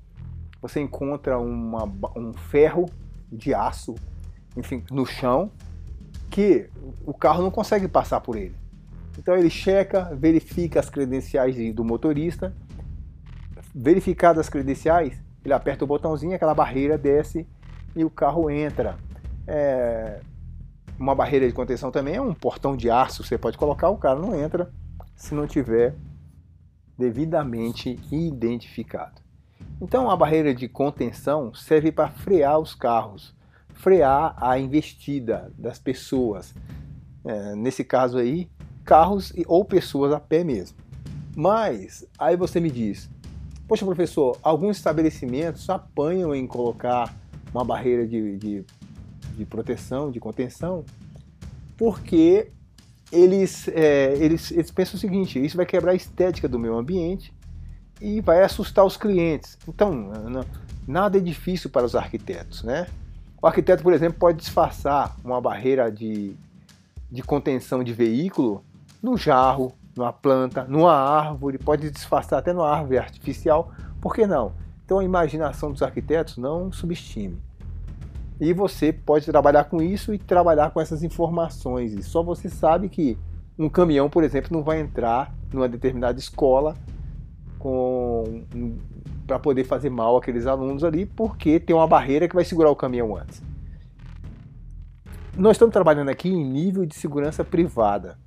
você 0.62 0.82
encontra 0.82 1.40
uma, 1.40 1.86
um 2.18 2.34
ferro 2.34 2.86
de 3.32 3.54
aço, 3.54 3.96
enfim, 4.58 4.84
no 4.92 5.06
chão, 5.06 5.52
que 6.30 6.70
o 7.06 7.14
carro 7.14 7.42
não 7.42 7.52
consegue 7.52 7.88
passar 7.88 8.20
por 8.20 8.36
ele. 8.36 8.56
Então 9.18 9.38
ele 9.38 9.50
checa, 9.50 10.14
verifica 10.16 10.82
as 10.82 10.90
credenciais 10.90 11.56
do 11.74 11.86
motorista, 11.86 12.54
verificadas 13.74 14.42
as 14.42 14.50
credenciais, 14.50 15.18
ele 15.43 15.54
aperta 15.54 15.84
o 15.84 15.88
botãozinho, 15.88 16.36
aquela 16.36 16.54
barreira 16.54 16.97
desce 16.97 17.47
e 17.95 18.04
o 18.04 18.10
carro 18.10 18.49
entra. 18.49 18.97
É, 19.47 20.21
uma 20.97 21.15
barreira 21.15 21.47
de 21.47 21.54
contenção 21.54 21.91
também 21.91 22.15
é 22.15 22.21
um 22.21 22.34
portão 22.34 22.77
de 22.77 22.89
aço, 22.89 23.23
você 23.23 23.38
pode 23.38 23.58
colocar, 23.58 23.89
o 23.89 23.97
cara 23.97 24.19
não 24.19 24.36
entra 24.36 24.71
se 25.15 25.34
não 25.34 25.47
tiver 25.47 25.95
devidamente 26.97 27.99
identificado. 28.12 29.21
Então 29.82 30.12
a 30.12 30.15
barreira 30.15 30.54
de 30.54 30.67
contenção 30.67 31.54
serve 31.56 31.91
para 31.91 32.10
frear 32.10 32.60
os 32.60 32.75
carros, 32.75 33.36
frear 33.73 34.36
a 34.38 34.60
investida 34.60 35.51
das 35.58 35.80
pessoas. 35.80 36.54
É, 37.25 37.56
nesse 37.56 37.84
caso 37.84 38.19
aí, 38.19 38.47
carros 38.86 39.34
ou 39.47 39.65
pessoas 39.65 40.13
a 40.13 40.19
pé 40.19 40.43
mesmo. 40.43 40.77
Mas 41.36 42.06
aí 42.19 42.36
você 42.36 42.60
me 42.60 42.69
diz, 42.69 43.10
poxa 43.72 43.86
professor, 43.86 44.38
alguns 44.44 44.76
estabelecimentos 44.76 45.70
apanham 45.70 46.36
em 46.36 46.46
colocar 46.46 47.16
uma 47.54 47.64
barreira 47.64 48.06
de, 48.06 48.38
de, 48.38 48.66
de 49.38 49.46
proteção, 49.46 50.12
de 50.12 50.20
contenção, 50.20 50.84
porque 51.78 52.52
eles, 53.10 53.70
é, 53.70 54.14
eles, 54.18 54.52
eles 54.52 54.70
pensam 54.72 54.96
o 54.96 55.00
seguinte: 55.00 55.40
isso 55.42 55.56
vai 55.56 55.66
quebrar 55.66 55.94
a 55.94 55.96
estética 55.96 56.50
do 56.50 56.60
meu 56.60 56.78
ambiente 56.78 57.34
e 58.02 58.20
vai 58.20 58.44
assustar 58.44 58.84
os 58.84 58.98
clientes. 58.98 59.58
Então, 59.66 59.94
não, 59.94 60.44
nada 60.86 61.18
é 61.18 61.22
difícil 61.22 61.70
para 61.70 61.86
os 61.86 61.96
arquitetos, 61.96 62.64
né? 62.64 62.88
O 63.42 63.48
arquiteto, 63.48 63.84
por 63.84 63.94
exemplo, 63.94 64.20
pode 64.20 64.40
disfarçar 64.40 65.16
uma 65.24 65.40
barreira 65.40 65.90
de, 65.90 66.36
de 67.10 67.24
contenção 67.24 67.86
de 67.86 67.94
veículo 67.94 68.66
no 69.02 69.16
jarro, 69.16 69.74
numa 69.95 70.13
planta, 70.13 70.63
numa 70.65 70.93
árvore, 70.93 71.58
pode 71.58 71.89
disfarçar 71.89 72.39
até 72.39 72.54
numa 72.54 72.69
árvore 72.69 72.97
artificial, 72.97 73.71
por 73.99 74.13
que 74.13 74.25
não? 74.25 74.54
Então 74.86 74.99
a 74.99 75.04
imaginação 75.04 75.71
dos 75.71 75.82
arquitetos 75.82 76.38
não 76.38 76.71
subestime. 76.71 77.38
E 78.39 78.54
você 78.54 78.91
pode 78.91 79.25
trabalhar 79.25 79.65
com 79.65 79.82
isso 79.82 80.13
e 80.13 80.17
trabalhar 80.17 80.71
com 80.71 80.82
essas 80.82 81.04
informações. 81.04 81.93
E 81.93 82.01
só 82.01 82.23
você 82.23 82.49
sabe 82.49 82.89
que 82.89 83.17
um 83.58 83.69
caminhão, 83.69 84.10
por 84.10 84.23
exemplo, 84.23 84.49
não 84.51 84.63
vai 84.63 84.80
entrar 84.80 85.34
numa 85.54 85.69
determinada 85.69 86.17
escola 86.17 86.75
com 87.60 88.43
para 89.27 89.39
poder 89.39 89.63
fazer 89.63 89.89
mal 89.89 90.17
àqueles 90.17 90.45
alunos 90.45 90.84
ali, 90.84 91.06
porque 91.06 91.60
tem 91.60 91.73
uma 91.73 91.88
barreira 91.88 92.27
que 92.27 92.36
vai 92.36 92.43
segurar 92.43 92.69
o 92.69 92.75
caminhão 92.75 93.15
antes. 93.15 93.41
Nós 95.38 95.51
estamos 95.54 95.71
trabalhando 95.71 96.10
aqui 96.10 96.27
em 96.27 96.43
nível 96.43 96.86
de 96.86 96.95
segurança 96.95 97.43
privada. 97.43 98.17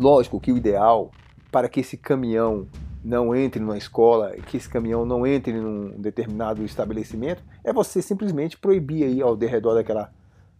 Lógico 0.00 0.40
que 0.40 0.50
o 0.50 0.56
ideal 0.56 1.10
para 1.52 1.68
que 1.68 1.80
esse 1.80 1.94
caminhão 1.98 2.66
não 3.04 3.36
entre 3.36 3.60
numa 3.60 3.76
escola, 3.76 4.30
que 4.46 4.56
esse 4.56 4.66
caminhão 4.66 5.04
não 5.04 5.26
entre 5.26 5.52
num 5.52 6.00
determinado 6.00 6.64
estabelecimento, 6.64 7.42
é 7.62 7.70
você 7.70 8.00
simplesmente 8.00 8.56
proibir 8.56 9.04
aí 9.04 9.20
ao 9.20 9.36
redor 9.36 9.74
daquela, 9.74 10.10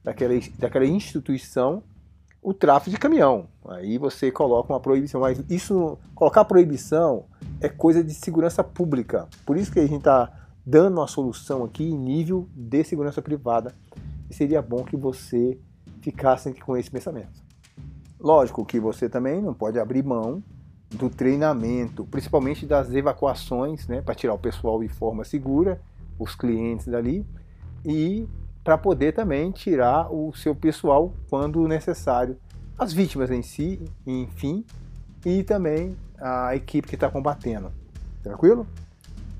daquela, 0.04 0.34
daquela 0.58 0.84
instituição 0.84 1.82
o 2.42 2.52
tráfego 2.52 2.90
de 2.90 3.00
caminhão. 3.00 3.48
Aí 3.66 3.96
você 3.96 4.30
coloca 4.30 4.70
uma 4.70 4.80
proibição, 4.80 5.22
mas 5.22 5.42
isso, 5.48 5.98
colocar 6.14 6.44
proibição 6.44 7.24
é 7.62 7.68
coisa 7.70 8.04
de 8.04 8.12
segurança 8.12 8.62
pública. 8.62 9.26
Por 9.46 9.56
isso 9.56 9.72
que 9.72 9.78
a 9.78 9.86
gente 9.86 10.00
está 10.00 10.30
dando 10.66 10.98
uma 10.98 11.06
solução 11.06 11.64
aqui 11.64 11.84
em 11.84 11.96
nível 11.96 12.46
de 12.54 12.84
segurança 12.84 13.22
privada. 13.22 13.74
E 14.28 14.34
seria 14.34 14.60
bom 14.60 14.84
que 14.84 14.98
você 14.98 15.58
ficasse 16.02 16.52
com 16.52 16.76
esse 16.76 16.90
pensamento. 16.90 17.49
Lógico 18.20 18.64
que 18.64 18.78
você 18.78 19.08
também 19.08 19.40
não 19.40 19.54
pode 19.54 19.78
abrir 19.78 20.04
mão 20.04 20.42
do 20.90 21.08
treinamento, 21.08 22.04
principalmente 22.04 22.66
das 22.66 22.92
evacuações, 22.92 23.86
né, 23.88 24.02
para 24.02 24.14
tirar 24.14 24.34
o 24.34 24.38
pessoal 24.38 24.80
de 24.80 24.88
forma 24.88 25.24
segura, 25.24 25.80
os 26.18 26.34
clientes 26.34 26.86
dali, 26.86 27.24
e 27.84 28.28
para 28.62 28.76
poder 28.76 29.12
também 29.12 29.50
tirar 29.50 30.12
o 30.12 30.32
seu 30.34 30.54
pessoal 30.54 31.14
quando 31.30 31.66
necessário, 31.66 32.36
as 32.78 32.92
vítimas 32.92 33.30
em 33.30 33.40
si, 33.40 33.80
enfim, 34.06 34.64
e 35.24 35.42
também 35.42 35.96
a 36.18 36.54
equipe 36.54 36.88
que 36.88 36.94
está 36.94 37.08
combatendo. 37.08 37.72
Tranquilo? 38.22 38.66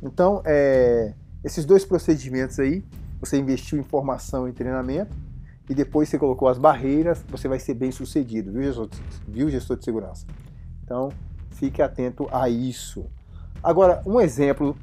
Então, 0.02 0.40
é, 0.44 1.12
esses 1.44 1.64
dois 1.64 1.84
procedimentos 1.84 2.58
aí, 2.58 2.82
você 3.20 3.38
investiu 3.38 3.78
em 3.78 3.82
formação 3.82 4.48
e 4.48 4.52
treinamento, 4.52 5.14
e 5.70 5.74
depois 5.74 6.10
você 6.10 6.18
colocou 6.18 6.48
as 6.48 6.58
barreiras, 6.58 7.24
você 7.28 7.48
vai 7.48 7.58
ser 7.58 7.72
bem 7.72 7.90
sucedido, 7.90 8.52
viu, 8.52 8.62
gestor, 8.64 8.88
viu, 9.26 9.48
gestor 9.48 9.78
de 9.78 9.84
segurança? 9.84 10.26
Então, 10.84 11.10
Fique 11.60 11.82
atento 11.82 12.26
a 12.32 12.48
isso. 12.48 13.04
Agora, 13.62 14.02
um 14.06 14.18
exemplo 14.18 14.74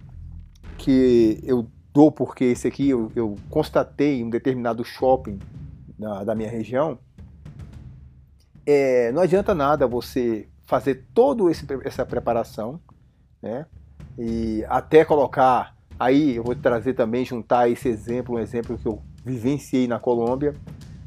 que 0.78 1.39
eu 1.43 1.67
dou 1.91 2.12
porque 2.12 2.43
esse 2.43 2.67
aqui 2.67 2.89
eu, 2.89 3.12
eu 3.15 3.36
constatei 3.50 4.19
em 4.19 4.23
um 4.23 4.30
determinado 4.30 4.86
shopping 4.86 5.39
da, 5.97 6.23
da 6.23 6.36
minha 6.36 6.52
região. 6.52 7.00
É, 8.63 9.12
não 9.12 9.23
adianta 9.23 9.56
nada 9.56 9.88
você 9.88 10.47
fazer 10.67 11.08
toda 11.15 11.41
essa 11.84 12.06
preparação, 12.06 12.80
né? 13.41 13.65
E 14.19 14.63
até 14.69 15.04
colocar 15.04 15.76
aí 16.00 16.36
eu 16.36 16.43
vou 16.43 16.54
trazer 16.54 16.93
também 16.93 17.26
juntar 17.26 17.71
esse 17.71 17.88
exemplo, 17.88 18.36
um 18.36 18.39
exemplo 18.39 18.78
que 18.78 18.86
eu 18.86 19.02
vivenciei 19.28 19.88
na 19.88 20.00
Colômbia, 20.00 20.56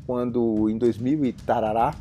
quando 0.07 0.69
em 0.69 0.79
2000 0.79 1.25
e 1.25 1.33
tarará 1.33 1.95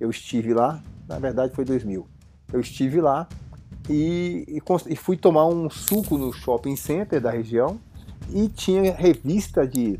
eu 0.00 0.10
estive 0.10 0.52
lá, 0.52 0.82
na 1.08 1.18
verdade 1.18 1.54
foi 1.54 1.64
2000 1.64 2.06
eu 2.52 2.60
estive 2.60 3.00
lá 3.00 3.28
e, 3.88 4.44
e, 4.48 4.92
e, 4.92 4.96
fui 4.96 5.16
tomar 5.16 5.46
um 5.46 5.70
suco 5.70 6.18
no 6.18 6.32
shopping 6.32 6.76
center 6.76 7.20
da 7.20 7.30
região 7.30 7.78
e 8.30 8.48
tinha 8.48 8.92
revista 8.92 9.66
de 9.66 9.98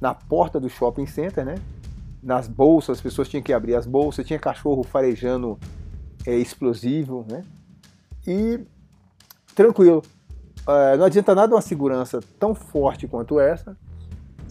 na 0.00 0.14
porta 0.14 0.58
do 0.58 0.68
shopping 0.68 1.06
center, 1.06 1.44
né? 1.44 1.56
Nas 2.22 2.48
bolsas, 2.48 2.98
as 2.98 3.02
pessoas 3.02 3.28
tinham 3.28 3.42
que 3.42 3.52
abrir 3.52 3.74
as 3.74 3.86
bolsas, 3.86 4.26
tinha 4.26 4.38
cachorro 4.38 4.82
farejando 4.82 5.58
é, 6.26 6.34
explosivo, 6.36 7.24
né? 7.28 7.44
E 8.26 8.60
tranquilo, 9.54 10.02
é, 10.66 10.96
não 10.96 11.04
adianta 11.04 11.34
nada 11.34 11.54
uma 11.54 11.60
segurança 11.60 12.20
tão 12.38 12.54
forte 12.54 13.06
quanto 13.06 13.38
essa. 13.38 13.76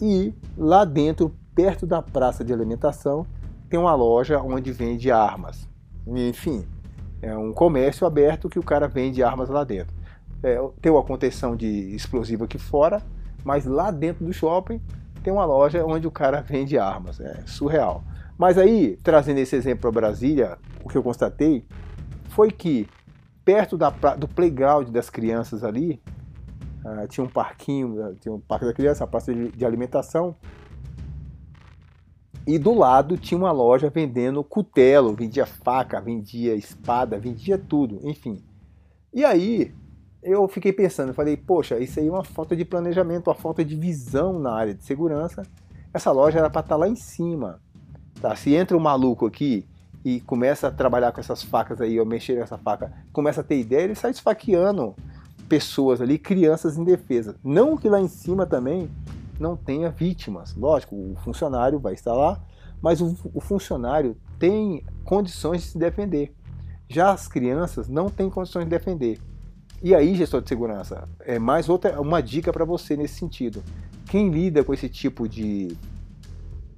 E 0.04 0.34
lá 0.58 0.84
dentro, 0.84 1.32
perto 1.54 1.86
da 1.86 2.02
praça 2.02 2.44
de 2.44 2.52
alimentação, 2.52 3.24
tem 3.70 3.78
uma 3.78 3.94
loja 3.94 4.40
onde 4.42 4.72
vende 4.72 5.12
armas. 5.12 5.68
Enfim, 6.04 6.66
é 7.22 7.36
um 7.36 7.52
comércio 7.52 8.04
aberto 8.04 8.48
que 8.48 8.58
o 8.58 8.64
cara 8.64 8.88
vende 8.88 9.22
armas 9.22 9.48
lá 9.48 9.62
dentro. 9.62 9.94
É, 10.42 10.58
tem 10.80 10.90
uma 10.90 11.04
contenção 11.04 11.54
de 11.54 11.94
explosivo 11.94 12.42
aqui 12.42 12.58
fora, 12.58 13.00
mas 13.44 13.64
lá 13.64 13.92
dentro 13.92 14.24
do 14.24 14.32
shopping 14.32 14.82
tem 15.22 15.32
uma 15.32 15.44
loja 15.44 15.86
onde 15.86 16.04
o 16.04 16.10
cara 16.10 16.40
vende 16.40 16.76
armas. 16.76 17.20
É 17.20 17.44
surreal. 17.46 18.02
Mas 18.36 18.58
aí, 18.58 18.98
trazendo 19.04 19.38
esse 19.38 19.54
exemplo 19.54 19.82
para 19.82 20.00
Brasília, 20.00 20.58
o 20.84 20.88
que 20.88 20.98
eu 20.98 21.02
constatei 21.02 21.64
foi 22.30 22.50
que 22.50 22.88
perto 23.44 23.78
da, 23.78 23.90
do 24.18 24.26
playground 24.26 24.88
das 24.88 25.08
crianças 25.08 25.62
ali, 25.62 26.02
uh, 26.84 27.06
tinha 27.08 27.24
um 27.24 27.28
parquinho, 27.28 28.16
tinha 28.20 28.34
um 28.34 28.40
parque 28.40 28.66
da 28.66 28.72
criança, 28.72 29.04
a 29.04 29.06
praça 29.06 29.34
de, 29.34 29.50
de 29.50 29.64
alimentação, 29.64 30.36
e 32.46 32.58
do 32.58 32.74
lado 32.74 33.16
tinha 33.16 33.38
uma 33.38 33.52
loja 33.52 33.88
vendendo 33.88 34.42
cutelo, 34.42 35.14
vendia 35.14 35.46
faca, 35.46 36.00
vendia 36.00 36.54
espada, 36.54 37.18
vendia 37.18 37.56
tudo, 37.56 38.00
enfim. 38.02 38.42
E 39.14 39.24
aí 39.24 39.72
eu 40.22 40.46
fiquei 40.48 40.72
pensando, 40.72 41.14
falei, 41.14 41.36
poxa, 41.36 41.78
isso 41.78 42.00
aí 42.00 42.06
é 42.06 42.10
uma 42.10 42.24
falta 42.24 42.56
de 42.56 42.64
planejamento, 42.64 43.28
uma 43.28 43.34
falta 43.34 43.64
de 43.64 43.76
visão 43.76 44.38
na 44.38 44.52
área 44.54 44.74
de 44.74 44.84
segurança. 44.84 45.42
Essa 45.94 46.10
loja 46.10 46.38
era 46.38 46.50
para 46.50 46.60
estar 46.60 46.74
tá 46.74 46.76
lá 46.76 46.88
em 46.88 46.96
cima. 46.96 47.60
Tá? 48.20 48.34
Se 48.34 48.54
entra 48.54 48.76
um 48.76 48.80
maluco 48.80 49.26
aqui 49.26 49.66
e 50.04 50.20
começa 50.20 50.68
a 50.68 50.70
trabalhar 50.70 51.12
com 51.12 51.20
essas 51.20 51.42
facas 51.42 51.80
aí, 51.80 51.98
ou 51.98 52.06
mexer 52.06 52.38
nessa 52.38 52.58
faca, 52.58 52.92
começa 53.12 53.40
a 53.40 53.44
ter 53.44 53.58
ideia, 53.58 53.82
ele 53.82 53.94
sai 53.94 54.10
esfaqueando 54.10 54.96
pessoas 55.52 56.00
ali, 56.00 56.18
crianças 56.18 56.78
indefesas. 56.78 57.36
Não 57.44 57.76
que 57.76 57.86
lá 57.86 58.00
em 58.00 58.08
cima 58.08 58.46
também 58.46 58.90
não 59.38 59.54
tenha 59.54 59.90
vítimas. 59.90 60.56
Lógico, 60.56 60.96
o 60.96 61.14
funcionário 61.16 61.78
vai 61.78 61.92
estar 61.92 62.14
lá, 62.14 62.42
mas 62.80 63.02
o, 63.02 63.14
o 63.34 63.38
funcionário 63.38 64.16
tem 64.38 64.82
condições 65.04 65.60
de 65.60 65.68
se 65.68 65.78
defender. 65.78 66.34
Já 66.88 67.12
as 67.12 67.28
crianças 67.28 67.86
não 67.86 68.08
têm 68.08 68.30
condições 68.30 68.64
de 68.64 68.70
defender. 68.70 69.20
E 69.82 69.94
aí, 69.94 70.14
gestor 70.14 70.40
de 70.40 70.48
segurança, 70.48 71.06
é 71.20 71.38
mais 71.38 71.68
outra 71.68 72.00
uma 72.00 72.22
dica 72.22 72.50
para 72.50 72.64
você 72.64 72.96
nesse 72.96 73.16
sentido. 73.16 73.62
Quem 74.06 74.30
lida 74.30 74.64
com 74.64 74.72
esse 74.72 74.88
tipo 74.88 75.28
de 75.28 75.76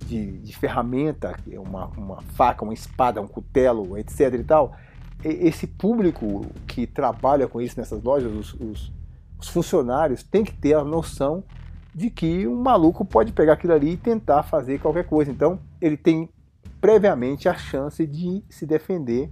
de, 0.05 0.33
de 0.39 0.57
ferramenta, 0.57 1.35
é 1.51 1.59
uma, 1.59 1.87
uma 1.97 2.21
faca, 2.35 2.63
uma 2.65 2.75
espada, 2.75 3.23
um 3.23 3.27
cutelo, 3.29 3.97
etc. 3.97 4.35
e 4.35 4.45
tal, 4.45 4.77
esse 5.25 5.67
público 5.67 6.47
que 6.67 6.87
trabalha 6.87 7.49
com 7.49 7.61
isso 7.61 7.79
nessas 7.79 8.03
lojas, 8.03 8.33
os, 8.33 8.55
os, 8.55 8.93
os, 9.39 9.49
funcionários, 9.49 10.23
tem 10.23 10.45
que 10.45 10.53
ter 10.53 10.75
a 10.75 10.85
noção 10.85 11.43
de 11.95 12.11
que 12.11 12.47
um 12.47 12.57
maluco 12.57 13.05
pode 13.05 13.33
pegar 13.33 13.55
aquilo 13.55 13.73
ali 13.73 13.93
e 13.93 13.97
tentar 13.97 14.43
fazer 14.43 14.81
qualquer 14.81 15.07
coisa. 15.07 15.31
Então, 15.31 15.59
ele 15.81 15.97
tem 15.97 16.29
previamente 16.81 17.49
a 17.49 17.55
chance 17.55 18.07
de 18.07 18.43
se 18.51 18.67
defender 18.67 19.31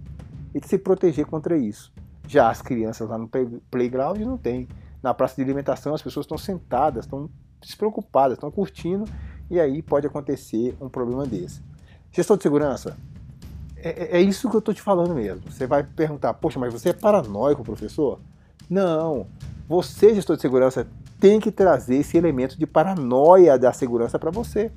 e 0.54 0.60
de 0.60 0.66
se 0.66 0.78
proteger 0.78 1.26
contra 1.26 1.56
isso. 1.56 1.92
Já 2.26 2.50
as 2.50 2.62
crianças 2.62 3.08
lá 3.08 3.18
no 3.18 3.28
playground 3.70 4.18
não 4.20 4.38
tem. 4.38 4.68
Na 5.02 5.12
praça 5.12 5.36
de 5.36 5.42
alimentação 5.42 5.94
as 5.94 6.00
pessoas 6.00 6.24
estão 6.24 6.38
sentadas, 6.38 7.04
estão 7.04 7.28
despreocupadas, 7.60 8.36
estão 8.36 8.50
curtindo 8.50 9.04
e 9.50 9.60
aí 9.60 9.82
pode 9.82 10.06
acontecer 10.06 10.76
um 10.80 10.88
problema 10.88 11.26
desse. 11.26 11.62
Gestão 12.10 12.36
de 12.36 12.42
segurança, 12.42 12.96
é, 13.82 14.16
é, 14.16 14.18
é 14.18 14.20
isso 14.20 14.48
que 14.48 14.56
eu 14.56 14.60
estou 14.60 14.74
te 14.74 14.80
falando 14.80 15.14
mesmo. 15.14 15.42
Você 15.50 15.66
vai 15.66 15.82
perguntar, 15.82 16.34
poxa, 16.34 16.58
mas 16.58 16.72
você 16.72 16.90
é 16.90 16.92
paranoico, 16.92 17.62
professor? 17.62 18.20
Não. 18.68 19.26
Você, 19.68 20.14
gestor 20.14 20.36
de 20.36 20.42
segurança, 20.42 20.86
tem 21.20 21.40
que 21.40 21.50
trazer 21.50 21.96
esse 21.96 22.16
elemento 22.16 22.58
de 22.58 22.66
paranoia 22.66 23.58
da 23.58 23.72
segurança 23.72 24.18
para 24.18 24.30
você. 24.30 24.70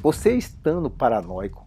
Você 0.00 0.32
estando 0.32 0.90
paranoico, 0.90 1.66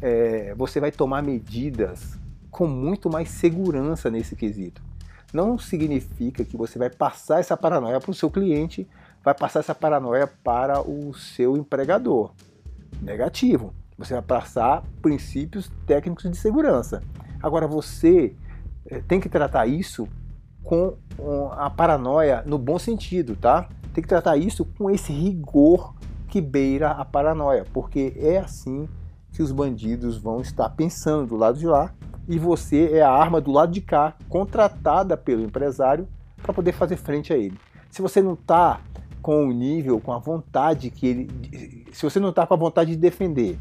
é, 0.00 0.54
você 0.54 0.78
vai 0.78 0.90
tomar 0.90 1.22
medidas 1.22 2.18
com 2.50 2.66
muito 2.66 3.08
mais 3.08 3.30
segurança 3.30 4.10
nesse 4.10 4.36
quesito. 4.36 4.82
Não 5.32 5.58
significa 5.58 6.44
que 6.44 6.56
você 6.56 6.78
vai 6.78 6.90
passar 6.90 7.40
essa 7.40 7.56
paranoia 7.56 8.00
para 8.00 8.10
o 8.10 8.14
seu 8.14 8.30
cliente 8.30 8.86
vai 9.26 9.34
passar 9.34 9.58
essa 9.58 9.74
paranoia 9.74 10.28
para 10.44 10.80
o 10.80 11.12
seu 11.12 11.56
empregador. 11.56 12.30
Negativo. 13.02 13.74
Você 13.98 14.14
vai 14.14 14.22
passar 14.22 14.84
princípios 15.00 15.70
técnicos 15.86 16.30
de 16.30 16.36
segurança. 16.36 17.02
Agora 17.42 17.66
você 17.66 18.34
eh, 18.86 19.02
tem 19.06 19.20
que 19.20 19.28
tratar 19.28 19.66
isso 19.66 20.06
com 20.62 20.96
a 21.52 21.70
paranoia 21.70 22.42
no 22.44 22.58
bom 22.58 22.78
sentido, 22.78 23.36
tá? 23.36 23.68
Tem 23.94 24.02
que 24.02 24.08
tratar 24.08 24.36
isso 24.36 24.64
com 24.64 24.90
esse 24.90 25.12
rigor 25.12 25.94
que 26.28 26.40
beira 26.40 26.90
a 26.90 27.04
paranoia, 27.04 27.64
porque 27.72 28.12
é 28.16 28.38
assim 28.38 28.88
que 29.32 29.42
os 29.42 29.52
bandidos 29.52 30.18
vão 30.18 30.40
estar 30.40 30.68
pensando 30.70 31.28
do 31.28 31.36
lado 31.36 31.58
de 31.58 31.66
lá 31.66 31.94
e 32.28 32.38
você 32.38 32.90
é 32.92 33.02
a 33.02 33.10
arma 33.10 33.40
do 33.40 33.52
lado 33.52 33.72
de 33.72 33.80
cá, 33.80 34.14
contratada 34.28 35.16
pelo 35.16 35.44
empresário 35.44 36.08
para 36.42 36.52
poder 36.52 36.72
fazer 36.72 36.96
frente 36.96 37.32
a 37.32 37.36
ele. 37.36 37.58
Se 37.90 38.02
você 38.02 38.20
não 38.20 38.34
está 38.34 38.80
com 39.22 39.46
o 39.46 39.52
nível, 39.52 40.00
com 40.00 40.12
a 40.12 40.18
vontade 40.18 40.90
que 40.90 41.06
ele. 41.06 41.86
Se 41.92 42.02
você 42.02 42.18
não 42.18 42.30
está 42.30 42.46
com 42.46 42.54
a 42.54 42.56
vontade 42.56 42.90
de 42.90 42.96
defender, 42.96 43.58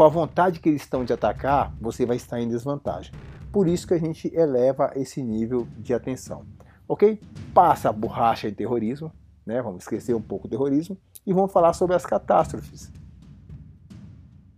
com 0.00 0.04
a 0.04 0.08
vontade 0.08 0.60
que 0.60 0.68
eles 0.70 0.80
estão 0.80 1.04
de 1.04 1.12
atacar, 1.12 1.74
você 1.78 2.06
vai 2.06 2.16
estar 2.16 2.40
em 2.40 2.48
desvantagem. 2.48 3.12
Por 3.52 3.68
isso 3.68 3.86
que 3.86 3.92
a 3.92 3.98
gente 3.98 4.34
eleva 4.34 4.90
esse 4.96 5.22
nível 5.22 5.68
de 5.76 5.92
atenção. 5.92 6.46
Ok? 6.88 7.20
Passa 7.52 7.90
a 7.90 7.92
borracha 7.92 8.48
em 8.48 8.54
terrorismo, 8.54 9.12
né? 9.44 9.60
Vamos 9.60 9.82
esquecer 9.82 10.14
um 10.14 10.22
pouco 10.22 10.46
o 10.46 10.50
terrorismo 10.50 10.96
e 11.26 11.34
vamos 11.34 11.52
falar 11.52 11.74
sobre 11.74 11.94
as 11.94 12.06
catástrofes. 12.06 12.90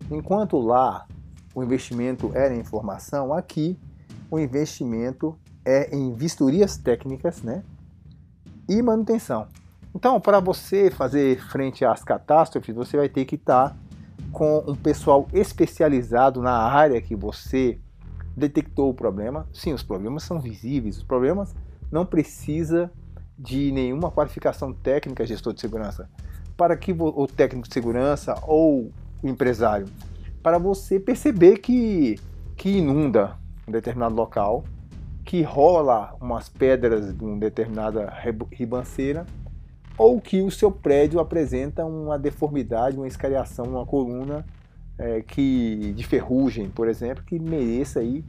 Enquanto 0.08 0.60
lá 0.60 1.08
o 1.52 1.64
investimento 1.64 2.30
era 2.36 2.54
em 2.54 2.60
informação, 2.60 3.34
aqui 3.34 3.76
o 4.30 4.38
investimento 4.38 5.36
é 5.64 5.92
em 5.92 6.14
vistorias 6.14 6.76
técnicas, 6.76 7.42
né? 7.42 7.64
E 8.68 8.80
manutenção. 8.80 9.48
Então, 9.92 10.20
para 10.20 10.38
você 10.38 10.88
fazer 10.88 11.42
frente 11.50 11.84
às 11.84 12.04
catástrofes, 12.04 12.76
você 12.76 12.96
vai 12.96 13.08
ter 13.08 13.24
que 13.24 13.34
estar 13.34 13.76
com 14.30 14.64
um 14.66 14.74
pessoal 14.74 15.26
especializado 15.32 16.40
na 16.40 16.52
área 16.52 17.00
que 17.00 17.16
você 17.16 17.78
detectou 18.36 18.90
o 18.90 18.94
problema. 18.94 19.46
Sim, 19.52 19.72
os 19.72 19.82
problemas 19.82 20.22
são 20.22 20.40
visíveis, 20.40 20.98
os 20.98 21.02
problemas 21.02 21.54
não 21.90 22.06
precisa 22.06 22.90
de 23.38 23.72
nenhuma 23.72 24.10
qualificação 24.10 24.72
técnica 24.72 25.26
gestor 25.26 25.52
de 25.52 25.60
segurança. 25.60 26.08
Para 26.56 26.76
que 26.76 26.92
o 26.92 27.26
técnico 27.26 27.66
de 27.66 27.74
segurança 27.74 28.34
ou 28.46 28.90
o 29.22 29.28
empresário, 29.28 29.86
para 30.42 30.58
você 30.58 31.00
perceber 31.00 31.58
que, 31.58 32.18
que 32.56 32.68
inunda 32.78 33.36
um 33.66 33.72
determinado 33.72 34.14
local, 34.14 34.64
que 35.24 35.42
rola 35.42 36.14
umas 36.20 36.48
pedras 36.48 37.16
de 37.16 37.24
uma 37.24 37.38
determinada 37.38 38.12
ribanceira 38.50 39.24
ou 39.96 40.20
que 40.20 40.40
o 40.42 40.50
seu 40.50 40.70
prédio 40.70 41.20
apresenta 41.20 41.84
uma 41.84 42.18
deformidade, 42.18 42.96
uma 42.96 43.06
escariação, 43.06 43.66
uma 43.66 43.86
coluna 43.86 44.44
é, 44.98 45.22
que 45.22 45.92
de 45.94 46.04
ferrugem, 46.04 46.68
por 46.70 46.88
exemplo, 46.88 47.24
que 47.24 47.38
mereça 47.38 48.00
aí 48.00 48.24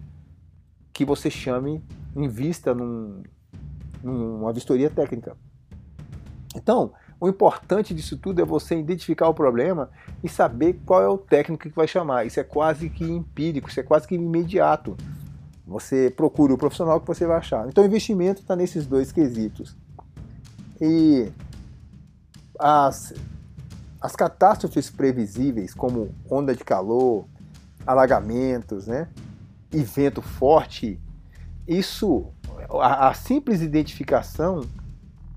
que 0.91 1.04
você 1.04 1.30
chame, 1.30 1.84
invista 2.15 2.73
num, 2.73 3.23
numa 4.04 4.54
vistoria 4.54 4.89
técnica. 4.89 5.36
Então, 6.56 6.91
o 7.19 7.28
importante 7.28 7.93
disso 7.93 8.17
tudo 8.17 8.41
é 8.41 8.45
você 8.45 8.78
identificar 8.78 9.28
o 9.28 9.34
problema 9.34 9.89
e 10.23 10.30
saber 10.30 10.80
qual 10.86 11.02
é 11.02 11.08
o 11.08 11.17
técnico 11.17 11.63
que 11.63 11.76
vai 11.76 11.88
chamar. 11.88 12.26
Isso 12.26 12.39
é 12.39 12.43
quase 12.43 12.89
que 12.89 13.06
empírico, 13.06 13.69
isso 13.69 13.80
é 13.80 13.84
quase 13.84 14.08
que 14.08 14.15
imediato. 14.15 14.95
Você 15.65 16.12
procura 16.15 16.54
o 16.54 16.58
profissional 16.58 16.99
que 16.99 17.08
você 17.08 17.26
vai 17.26 17.38
achar. 17.38 17.67
Então, 17.67 17.84
o 17.84 17.88
investimento 17.88 18.41
está 18.41 18.56
nesses 18.56 18.86
dois 18.86 19.12
quesitos. 19.12 19.76
E 20.82 21.32
as, 22.63 23.13
as 23.99 24.15
catástrofes 24.15 24.89
previsíveis, 24.89 25.73
como 25.73 26.15
onda 26.32 26.56
de 26.56 26.63
calor, 26.63 27.26
alagamentos, 27.86 28.88
né, 28.88 29.10
e 29.69 29.84
vento 29.84 30.21
forte, 30.21 30.97
isso, 31.67 32.28
a, 32.80 33.10
a 33.10 33.13
simples 33.13 33.62
identificação, 33.62 34.62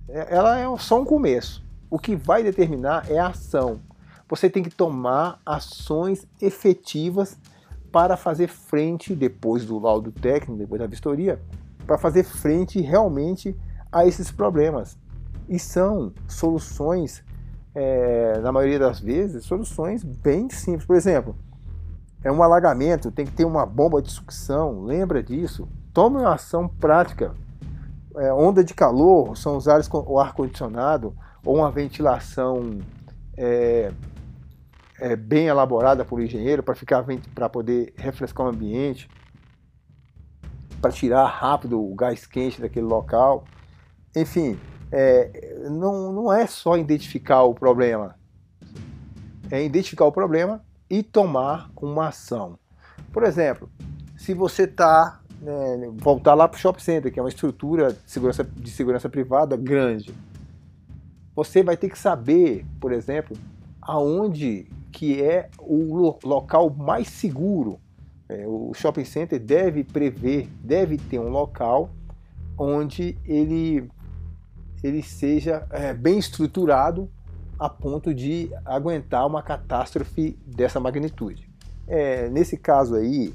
é, 0.09 0.37
ela 0.37 0.57
é 0.57 0.79
só 0.79 1.01
um 1.01 1.05
começo. 1.05 1.65
O 1.91 1.99
que 1.99 2.15
vai 2.15 2.45
determinar 2.45 3.11
é 3.11 3.19
a 3.19 3.29
ação. 3.29 3.81
Você 4.29 4.49
tem 4.49 4.63
que 4.63 4.71
tomar 4.71 5.41
ações 5.45 6.29
efetivas 6.41 7.37
para 7.91 8.17
fazer 8.17 8.47
frente, 8.47 9.17
depois 9.17 9.65
do 9.65 9.81
laudo 9.81 10.13
técnico, 10.13 10.59
depois 10.59 10.81
da 10.81 10.87
vistoria, 10.87 11.41
para 11.87 11.99
fazer 11.99 12.23
frente 12.23 12.81
realmente 12.81 13.57
a 13.91 14.07
esses 14.07 14.31
problemas. 14.31 14.97
E 15.49 15.59
são 15.59 16.13
soluções, 16.27 17.23
é, 17.75 18.39
na 18.41 18.51
maioria 18.51 18.79
das 18.79 19.01
vezes, 19.01 19.45
soluções 19.45 20.03
bem 20.03 20.51
simples. 20.51 20.85
Por 20.85 20.97
exemplo, 20.97 21.37
é 22.25 22.33
um 22.33 22.43
alagamento, 22.43 23.11
tem 23.13 23.25
que 23.25 23.33
ter 23.33 23.45
uma 23.45 23.65
bomba 23.65 24.03
de 24.03 24.11
sucção, 24.11 24.83
lembra 24.83 25.23
disso? 25.23 25.69
Tome 25.93 26.19
uma 26.19 26.35
ação 26.35 26.69
prática. 26.69 27.35
É, 28.17 28.33
onda 28.33 28.65
de 28.65 28.75
calor 28.75 29.37
são 29.37 29.57
usar 29.57 29.81
o 29.93 30.19
ar-condicionado 30.19 31.15
ou 31.45 31.57
uma 31.59 31.71
ventilação 31.71 32.81
é, 33.37 33.93
é, 34.99 35.15
bem 35.15 35.47
elaborada 35.47 36.05
por 36.05 36.21
engenheiro 36.21 36.63
para 36.63 36.75
ficar 36.75 37.05
para 37.35 37.49
poder 37.49 37.93
refrescar 37.97 38.47
o 38.47 38.49
ambiente, 38.49 39.09
para 40.81 40.91
tirar 40.91 41.27
rápido 41.27 41.81
o 41.81 41.95
gás 41.95 42.27
quente 42.27 42.61
daquele 42.61 42.87
local. 42.87 43.45
Enfim, 44.17 44.59
é, 44.91 45.69
não, 45.71 46.13
não 46.13 46.33
é 46.33 46.47
só 46.47 46.77
identificar 46.77 47.43
o 47.43 47.55
problema, 47.55 48.17
é 49.51 49.65
identificar 49.65 50.05
o 50.05 50.13
problema 50.13 50.65
e 50.89 51.03
tomar 51.03 51.71
uma 51.77 52.09
ação. 52.09 52.59
Por 53.13 53.23
exemplo, 53.23 53.71
se 54.17 54.35
você 54.35 54.65
está, 54.65 55.21
né, 55.41 55.91
voltar 55.95 56.35
lá 56.35 56.49
para 56.49 56.57
o 56.57 56.61
shopping 56.61 56.81
center, 56.81 57.13
que 57.13 57.19
é 57.19 57.23
uma 57.23 57.29
estrutura 57.29 57.93
de 57.93 58.11
segurança, 58.11 58.45
de 58.45 58.71
segurança 58.71 59.09
privada 59.09 59.57
grande, 59.57 60.15
você 61.35 61.63
vai 61.63 61.77
ter 61.77 61.91
que 61.91 61.99
saber, 61.99 62.65
por 62.81 62.93
exemplo, 62.93 63.37
aonde 63.81 64.67
que 64.91 65.23
é 65.23 65.51
o 65.59 66.17
local 66.25 66.71
mais 66.71 67.09
seguro. 67.09 67.79
É, 68.29 68.45
o 68.47 68.73
shopping 68.75 69.05
center 69.05 69.39
deve 69.39 69.85
prever, 69.85 70.49
deve 70.65 70.97
ter 70.97 71.19
um 71.19 71.29
local 71.29 71.91
onde 72.59 73.17
ele 73.27 73.89
ele 74.83 75.03
seja 75.03 75.67
é, 75.71 75.93
bem 75.93 76.19
estruturado 76.19 77.11
a 77.59 77.69
ponto 77.69 78.13
de 78.15 78.51
aguentar 78.65 79.27
uma 79.27 79.43
catástrofe 79.43 80.39
dessa 80.47 80.79
magnitude. 80.79 81.51
é, 81.89 82.29
nesse 82.29 82.57
caso 82.57 82.97
aí, 82.97 83.33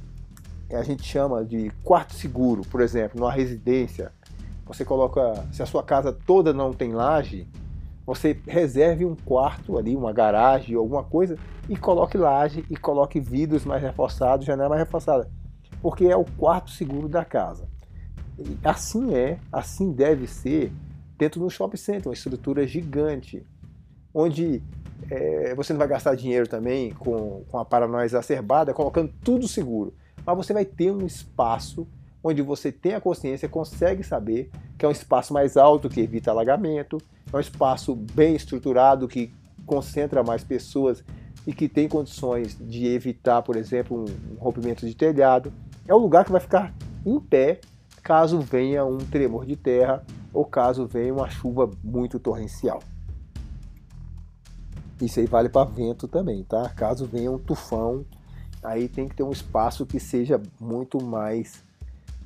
a 0.72 0.84
gente 0.84 1.04
chama 1.04 1.44
de 1.44 1.72
quarto 1.84 2.14
seguro, 2.14 2.62
por 2.70 2.82
exemplo, 2.82 3.20
numa 3.20 3.32
residência, 3.32 4.12
você 4.66 4.86
coloca, 4.86 5.46
se 5.52 5.62
a 5.62 5.66
sua 5.66 5.84
casa 5.84 6.14
toda 6.14 6.54
não 6.54 6.72
tem 6.72 6.94
laje, 6.94 7.48
você 8.06 8.40
reserve 8.48 9.06
um 9.06 9.16
quarto 9.16 9.78
ali, 9.78 9.96
uma 9.96 10.14
garagem, 10.14 10.76
alguma 10.76 11.04
coisa, 11.04 11.38
e 11.68 11.76
coloque 11.76 12.18
laje 12.18 12.66
e 12.70 12.76
coloque 12.76 13.20
vidros 13.20 13.66
mais 13.66 13.82
reforçados, 13.82 14.46
janela 14.46 14.70
mais 14.70 14.82
reforçada, 14.82 15.30
porque 15.82 16.06
é 16.06 16.16
o 16.16 16.26
quarto 16.38 16.72
seguro 16.72 17.08
da 17.08 17.26
casa. 17.26 17.68
Assim 18.64 19.14
é, 19.14 19.40
assim 19.52 19.92
deve 19.92 20.26
ser 20.26 20.72
dentro 21.22 21.40
do 21.40 21.52
shopping 21.52 21.78
center, 21.78 22.08
uma 22.08 22.16
estrutura 22.16 22.66
gigante, 22.66 23.46
onde 24.12 24.64
é, 25.08 25.54
você 25.54 25.72
não 25.72 25.78
vai 25.78 25.88
gastar 25.88 26.16
dinheiro 26.16 26.48
também 26.48 26.90
com, 26.94 27.44
com 27.48 27.60
a 27.60 27.64
paranoia 27.64 28.06
exacerbada, 28.06 28.74
colocando 28.74 29.14
tudo 29.24 29.48
seguro. 29.48 29.94
Mas 30.26 30.36
você 30.36 30.52
vai 30.52 30.66
ter 30.66 30.90
um 30.90 31.06
espaço 31.06 31.88
onde 32.24 32.42
você 32.42 32.72
tem 32.72 32.96
a 32.96 33.02
consciência, 33.02 33.48
consegue 33.48 34.04
saber 34.04 34.50
que 34.80 34.84
é 34.84 34.88
um 34.88 34.92
espaço 34.92 35.32
mais 35.32 35.58
alto 35.58 35.90
que 35.90 36.02
evita 36.02 36.32
alagamento, 36.32 36.98
é 37.32 37.38
um 37.38 37.40
espaço 37.40 37.96
bem 37.96 38.36
estruturado 38.36 39.08
que 39.08 39.32
concentra 39.64 40.24
mais 40.24 40.44
pessoas 40.44 41.04
e 41.46 41.54
que 41.54 41.70
tem 41.70 41.88
condições 41.88 42.58
de 42.60 42.88
evitar, 42.88 43.44
por 43.44 43.56
exemplo, 43.56 44.06
um 44.32 44.40
rompimento 44.40 44.88
de 44.88 44.96
telhado. 44.96 45.54
É 45.88 45.94
um 45.94 46.00
lugar 46.00 46.26
que 46.26 46.32
vai 46.32 46.42
ficar 46.42 46.74
em 47.06 47.20
pé 47.20 47.60
caso 48.02 48.40
venha 48.40 48.84
um 48.84 48.98
tremor 48.98 49.46
de 49.46 49.56
terra 49.56 50.04
ou 50.34 50.46
caso 50.46 50.86
venha 50.88 51.14
uma 51.14 51.30
chuva 51.30 51.70
muito 51.84 52.20
torrencial. 52.20 52.82
Isso 55.02 55.20
aí 55.20 55.26
vale 55.26 55.50
para 55.50 55.70
vento 55.70 56.08
também, 56.08 56.44
tá? 56.44 56.70
Caso 56.70 57.06
venha 57.06 57.32
um 57.32 57.40
tufão, 57.40 58.06
aí 58.64 58.88
tem 58.88 59.08
que 59.08 59.16
ter 59.16 59.24
um 59.24 59.32
espaço 59.32 59.86
que 59.86 60.00
seja 60.00 60.40
muito 60.60 61.04
mais 61.04 61.64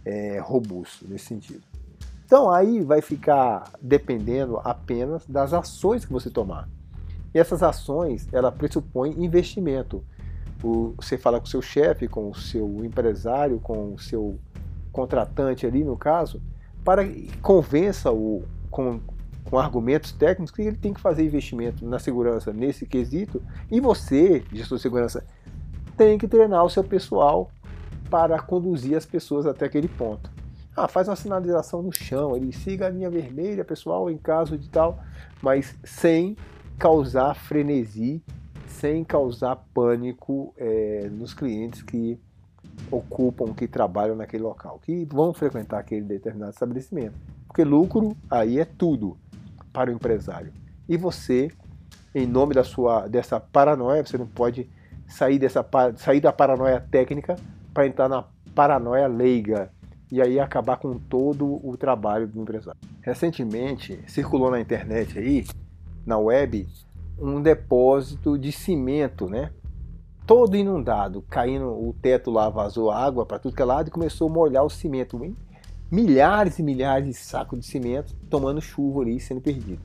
é, 0.03 0.39
robusto 0.39 1.07
nesse 1.07 1.25
sentido. 1.25 1.63
Então 2.25 2.51
aí 2.51 2.81
vai 2.81 3.01
ficar 3.01 3.71
dependendo 3.81 4.59
apenas 4.63 5.25
das 5.25 5.53
ações 5.53 6.03
que 6.03 6.11
você 6.11 6.29
tomar. 6.29 6.67
E 7.33 7.39
essas 7.39 7.61
ações, 7.61 8.27
ela 8.31 8.51
pressupõe 8.51 9.11
investimento. 9.23 10.03
O, 10.63 10.93
você 10.97 11.17
fala 11.17 11.39
com 11.39 11.45
o 11.45 11.49
seu 11.49 11.61
chefe, 11.61 12.07
com 12.07 12.29
o 12.29 12.35
seu 12.35 12.83
empresário, 12.83 13.59
com 13.59 13.93
o 13.93 13.99
seu 13.99 14.39
contratante 14.91 15.65
ali 15.67 15.83
no 15.83 15.97
caso, 15.97 16.41
para 16.85 17.03
convença 17.41 18.11
o 18.11 18.43
com, 18.69 19.01
com 19.43 19.57
argumentos 19.57 20.11
técnicos 20.11 20.51
que 20.51 20.61
ele 20.61 20.77
tem 20.77 20.93
que 20.93 21.01
fazer 21.01 21.25
investimento 21.25 21.83
na 21.85 21.97
segurança 21.97 22.53
nesse 22.53 22.85
quesito 22.85 23.41
e 23.71 23.81
você, 23.81 24.43
gestor 24.53 24.77
de 24.77 24.81
segurança, 24.83 25.25
tem 25.97 26.17
que 26.17 26.27
treinar 26.27 26.63
o 26.63 26.69
seu 26.69 26.83
pessoal 26.83 27.49
para 28.09 28.39
conduzir 28.39 28.95
as 28.95 29.05
pessoas 29.05 29.45
até 29.45 29.65
aquele 29.65 29.87
ponto. 29.87 30.29
Ah, 30.75 30.87
faz 30.87 31.07
uma 31.07 31.15
sinalização 31.15 31.81
no 31.81 31.91
chão, 31.91 32.35
ele 32.35 32.51
siga 32.51 32.87
a 32.87 32.89
linha 32.89 33.09
vermelha, 33.09 33.63
pessoal, 33.63 34.09
em 34.09 34.17
caso 34.17 34.57
de 34.57 34.69
tal, 34.69 34.99
mas 35.41 35.75
sem 35.83 36.35
causar 36.77 37.33
frenesi, 37.33 38.21
sem 38.67 39.03
causar 39.03 39.55
pânico 39.73 40.53
é, 40.57 41.09
nos 41.09 41.33
clientes 41.33 41.81
que 41.81 42.19
ocupam, 42.91 43.53
que 43.53 43.67
trabalham 43.67 44.15
naquele 44.15 44.43
local, 44.43 44.79
que 44.83 45.05
vão 45.05 45.33
frequentar 45.33 45.79
aquele 45.79 46.05
determinado 46.05 46.51
estabelecimento. 46.51 47.15
Porque 47.47 47.63
lucro 47.63 48.15
aí 48.29 48.59
é 48.59 48.65
tudo 48.65 49.17
para 49.71 49.89
o 49.89 49.93
empresário. 49.93 50.51
E 50.87 50.97
você, 50.97 51.51
em 52.13 52.25
nome 52.27 52.53
da 52.53 52.63
sua 52.63 53.07
dessa 53.07 53.39
paranoia, 53.39 54.05
você 54.05 54.17
não 54.17 54.27
pode 54.27 54.69
sair 55.07 55.39
dessa 55.39 55.65
sair 55.97 56.19
da 56.19 56.31
paranoia 56.31 56.79
técnica 56.79 57.35
para 57.73 57.87
entrar 57.87 58.07
na 58.07 58.25
paranoia 58.53 59.07
leiga 59.07 59.69
e 60.11 60.21
aí 60.21 60.39
acabar 60.39 60.77
com 60.77 60.97
todo 60.97 61.59
o 61.67 61.75
trabalho 61.75 62.27
do 62.27 62.41
empresário. 62.41 62.79
Recentemente 63.01 63.99
circulou 64.07 64.51
na 64.51 64.59
internet 64.59 65.17
aí, 65.17 65.45
na 66.05 66.17
web, 66.17 66.67
um 67.19 67.41
depósito 67.41 68.37
de 68.37 68.51
cimento, 68.51 69.27
né? 69.27 69.51
Todo 70.25 70.55
inundado, 70.55 71.23
caindo 71.29 71.67
o 71.67 71.93
teto 72.01 72.31
lá, 72.31 72.49
vazou 72.49 72.89
água 72.89 73.25
para 73.25 73.37
tudo 73.37 73.55
que 73.55 73.61
é 73.61 73.65
lado 73.65 73.89
e 73.89 73.91
começou 73.91 74.27
a 74.27 74.31
molhar 74.31 74.63
o 74.63 74.69
cimento. 74.69 75.19
Milhares 75.91 76.57
e 76.57 76.63
milhares 76.63 77.07
de 77.07 77.13
sacos 77.13 77.59
de 77.59 77.65
cimento 77.65 78.15
tomando 78.29 78.59
chuva 78.59 79.01
ali, 79.01 79.19
sendo 79.19 79.39
perdido. 79.39 79.81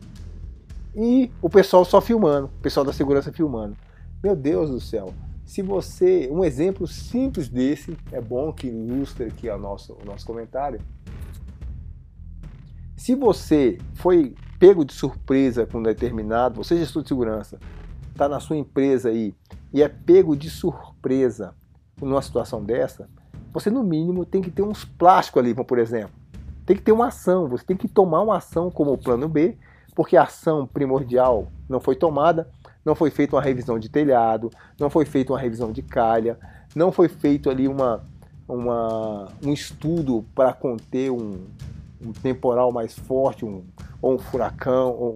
E 0.96 1.31
o 1.42 1.50
pessoal 1.50 1.85
só 1.85 2.00
filmando, 2.00 2.46
o 2.46 2.62
pessoal 2.62 2.87
da 2.87 2.92
segurança 2.92 3.31
filmando. 3.31 3.76
Meu 4.22 4.35
Deus 4.35 4.70
do 4.70 4.81
céu, 4.81 5.12
se 5.44 5.62
você, 5.62 6.29
um 6.33 6.44
exemplo 6.44 6.87
simples 6.87 7.48
desse, 7.48 7.96
é 8.11 8.20
bom 8.20 8.53
que 8.53 8.68
ilustre 8.68 9.26
aqui 9.26 9.48
o 9.48 9.59
nosso, 9.59 9.96
o 10.00 10.07
nosso 10.07 10.24
comentário. 10.24 10.81
Se 12.96 13.14
você 13.14 13.76
foi 13.94 14.35
pego 14.59 14.85
de 14.85 14.92
surpresa 14.92 15.66
com 15.66 15.79
um 15.79 15.83
determinado, 15.83 16.62
você 16.62 16.76
gestor 16.76 17.03
de 17.03 17.09
segurança, 17.09 17.59
está 18.12 18.29
na 18.29 18.40
sua 18.40 18.57
empresa 18.57 19.09
aí 19.09 19.35
e 19.72 19.83
é 19.83 19.88
pego 19.88 20.37
de 20.37 20.50
surpresa 20.50 21.54
numa 22.00 22.22
situação 22.22 22.64
dessa, 22.64 23.09
você 23.52 23.70
no 23.70 23.83
mínimo 23.83 24.24
tem 24.24 24.40
que 24.42 24.50
ter 24.50 24.62
uns 24.62 24.85
plásticos 24.85 25.42
ali, 25.42 25.54
por 25.54 25.78
exemplo. 25.78 26.14
Tem 26.64 26.76
que 26.76 26.83
ter 26.83 26.92
uma 26.92 27.09
ação, 27.09 27.48
você 27.48 27.64
tem 27.64 27.76
que 27.76 27.88
tomar 27.88 28.22
uma 28.22 28.37
ação 28.37 28.70
como 28.70 28.92
o 28.92 28.98
plano 28.98 29.28
B, 29.28 29.56
porque 29.94 30.16
a 30.16 30.22
ação 30.22 30.66
primordial 30.66 31.48
não 31.68 31.80
foi 31.80 31.96
tomada, 31.96 32.48
não 32.85 32.94
foi 32.94 33.11
feita 33.11 33.37
uma 33.37 33.42
revisão 33.42 33.78
de 33.78 33.88
telhado, 33.88 34.50
não 34.78 34.88
foi 34.88 35.04
feita 35.04 35.33
uma 35.33 35.38
revisão 35.38 35.72
de 35.72 35.83
calha, 35.83 36.38
não 36.74 36.92
foi 36.92 37.09
feito 37.09 37.50
ali 37.50 37.66
uma, 37.66 38.04
uma 38.48 39.28
um 39.44 39.52
estudo 39.52 40.24
para 40.35 40.52
conter 40.52 41.11
um, 41.11 41.44
um, 42.00 42.12
temporal 42.12 42.72
mais 42.72 42.96
forte, 42.96 43.44
um, 43.44 43.64
ou 44.00 44.14
um 44.14 44.18
furacão, 44.18 44.92
ou 44.92 45.14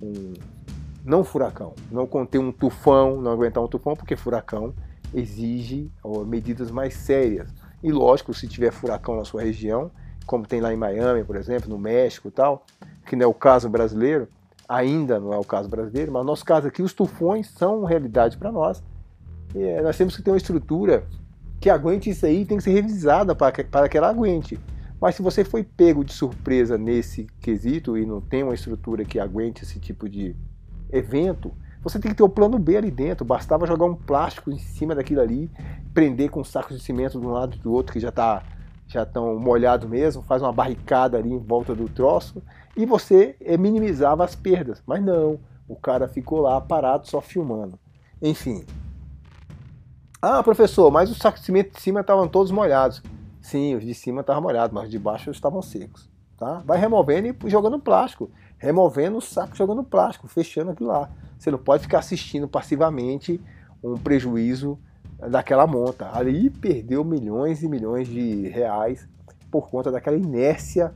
um, 0.00 0.34
não 1.06 1.22
furacão, 1.22 1.72
não 1.90 2.04
conter 2.04 2.38
um 2.38 2.50
tufão, 2.50 3.20
não 3.22 3.30
aguentar 3.30 3.62
um 3.62 3.68
tufão, 3.68 3.94
porque 3.94 4.16
furacão 4.16 4.74
exige 5.14 5.88
medidas 6.26 6.70
mais 6.70 6.94
sérias. 6.94 7.48
E 7.80 7.92
lógico, 7.92 8.34
se 8.34 8.48
tiver 8.48 8.72
furacão 8.72 9.16
na 9.16 9.24
sua 9.24 9.42
região, 9.42 9.90
como 10.26 10.44
tem 10.44 10.60
lá 10.60 10.74
em 10.74 10.76
Miami, 10.76 11.22
por 11.22 11.36
exemplo, 11.36 11.70
no 11.70 11.78
México 11.78 12.26
e 12.26 12.30
tal, 12.32 12.66
que 13.06 13.14
não 13.14 13.22
é 13.24 13.26
o 13.28 13.32
caso 13.32 13.68
brasileiro, 13.68 14.26
ainda 14.68 15.20
não 15.20 15.32
é 15.32 15.38
o 15.38 15.44
caso 15.44 15.68
brasileiro, 15.68 16.10
mas 16.10 16.22
no 16.22 16.26
nosso 16.26 16.44
caso 16.44 16.66
aqui, 16.66 16.82
os 16.82 16.92
tufões 16.92 17.48
são 17.50 17.84
realidade 17.84 18.36
para 18.36 18.50
nós. 18.50 18.82
É, 19.54 19.80
nós 19.82 19.96
temos 19.96 20.16
que 20.16 20.22
ter 20.22 20.32
uma 20.32 20.36
estrutura 20.36 21.06
que 21.60 21.70
aguente 21.70 22.10
isso 22.10 22.26
aí, 22.26 22.44
tem 22.44 22.56
que 22.56 22.64
ser 22.64 22.72
revisada 22.72 23.32
para 23.32 23.52
que, 23.52 23.62
para 23.62 23.88
que 23.88 23.96
ela 23.96 24.08
aguente. 24.08 24.58
Mas 25.00 25.14
se 25.14 25.22
você 25.22 25.44
foi 25.44 25.62
pego 25.62 26.04
de 26.04 26.12
surpresa 26.12 26.76
nesse 26.76 27.28
quesito 27.40 27.96
e 27.96 28.04
não 28.04 28.20
tem 28.20 28.42
uma 28.42 28.54
estrutura 28.54 29.04
que 29.04 29.20
aguente 29.20 29.62
esse 29.62 29.78
tipo 29.78 30.08
de 30.08 30.34
evento, 30.90 31.52
você 31.82 31.98
tem 31.98 32.10
que 32.10 32.16
ter 32.16 32.22
o 32.22 32.28
plano 32.28 32.58
B 32.58 32.76
ali 32.76 32.90
dentro. 32.90 33.24
Bastava 33.24 33.66
jogar 33.66 33.84
um 33.84 33.94
plástico 33.94 34.50
em 34.50 34.58
cima 34.58 34.94
daquilo 34.94 35.20
ali, 35.20 35.50
prender 35.94 36.30
com 36.30 36.42
sacos 36.42 36.76
de 36.76 36.82
cimento 36.82 37.20
de 37.20 37.26
um 37.26 37.30
lado 37.30 37.56
e 37.56 37.58
do 37.58 37.72
outro 37.72 37.92
que 37.92 38.00
já 38.00 38.08
está 38.08 38.42
já 38.88 39.02
estão 39.02 39.36
molhado 39.38 39.88
mesmo, 39.88 40.22
faz 40.22 40.40
uma 40.40 40.52
barricada 40.52 41.18
ali 41.18 41.32
em 41.32 41.38
volta 41.38 41.74
do 41.74 41.88
troço 41.88 42.40
e 42.76 42.86
você 42.86 43.36
eh, 43.40 43.56
minimizava 43.56 44.24
as 44.24 44.36
perdas. 44.36 44.82
Mas 44.86 45.02
não, 45.02 45.40
o 45.68 45.74
cara 45.74 46.06
ficou 46.06 46.40
lá 46.40 46.60
parado 46.60 47.08
só 47.08 47.20
filmando. 47.20 47.78
Enfim. 48.22 48.64
Ah, 50.22 50.42
professor, 50.42 50.90
mas 50.90 51.10
os 51.10 51.18
sacos 51.18 51.40
de 51.40 51.46
cimento 51.46 51.74
de 51.74 51.80
cima 51.80 52.00
estavam 52.00 52.28
todos 52.28 52.52
molhados. 52.52 53.02
Sim, 53.40 53.74
os 53.74 53.84
de 53.84 53.94
cima 53.94 54.20
estavam 54.20 54.42
molhados, 54.42 54.72
mas 54.72 54.84
os 54.84 54.90
de 54.90 54.98
baixo 54.98 55.30
estavam 55.30 55.60
secos. 55.62 56.08
Tá? 56.36 56.62
Vai 56.64 56.78
removendo 56.78 57.28
e 57.28 57.50
jogando 57.50 57.78
plástico. 57.78 58.30
Removendo 58.66 59.18
o 59.18 59.20
saco, 59.20 59.56
jogando 59.56 59.84
plástico, 59.84 60.26
fechando 60.26 60.72
aquilo 60.72 60.88
lá. 60.88 61.08
Você 61.38 61.52
não 61.52 61.58
pode 61.58 61.84
ficar 61.84 62.00
assistindo 62.00 62.48
passivamente 62.48 63.40
um 63.80 63.94
prejuízo 63.94 64.76
daquela 65.30 65.68
monta. 65.68 66.10
Ali 66.12 66.50
perdeu 66.50 67.04
milhões 67.04 67.62
e 67.62 67.68
milhões 67.68 68.08
de 68.08 68.48
reais 68.48 69.08
por 69.52 69.70
conta 69.70 69.92
daquela 69.92 70.16
inércia 70.16 70.92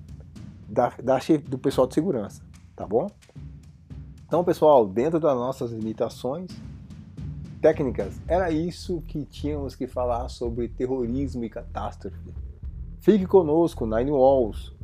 da, 0.68 0.93
da, 1.01 1.21
do 1.49 1.59
pessoal 1.59 1.87
de 1.87 1.95
segurança, 1.95 2.43
tá 2.75 2.85
bom? 2.85 3.09
Então, 4.27 4.43
pessoal, 4.43 4.85
dentro 4.85 5.21
das 5.21 5.37
nossas 5.37 5.71
limitações 5.71 6.51
técnicas, 7.62 8.21
era 8.27 8.51
isso 8.51 9.01
que 9.03 9.25
tínhamos 9.25 9.77
que 9.77 9.87
falar 9.87 10.29
sobre 10.29 10.66
terrorismo 10.66 11.45
e 11.45 11.49
catástrofe. 11.49 12.35
Fique 12.99 13.27
conosco, 13.27 13.87
Nine 13.87 14.11
Walls, 14.11 14.75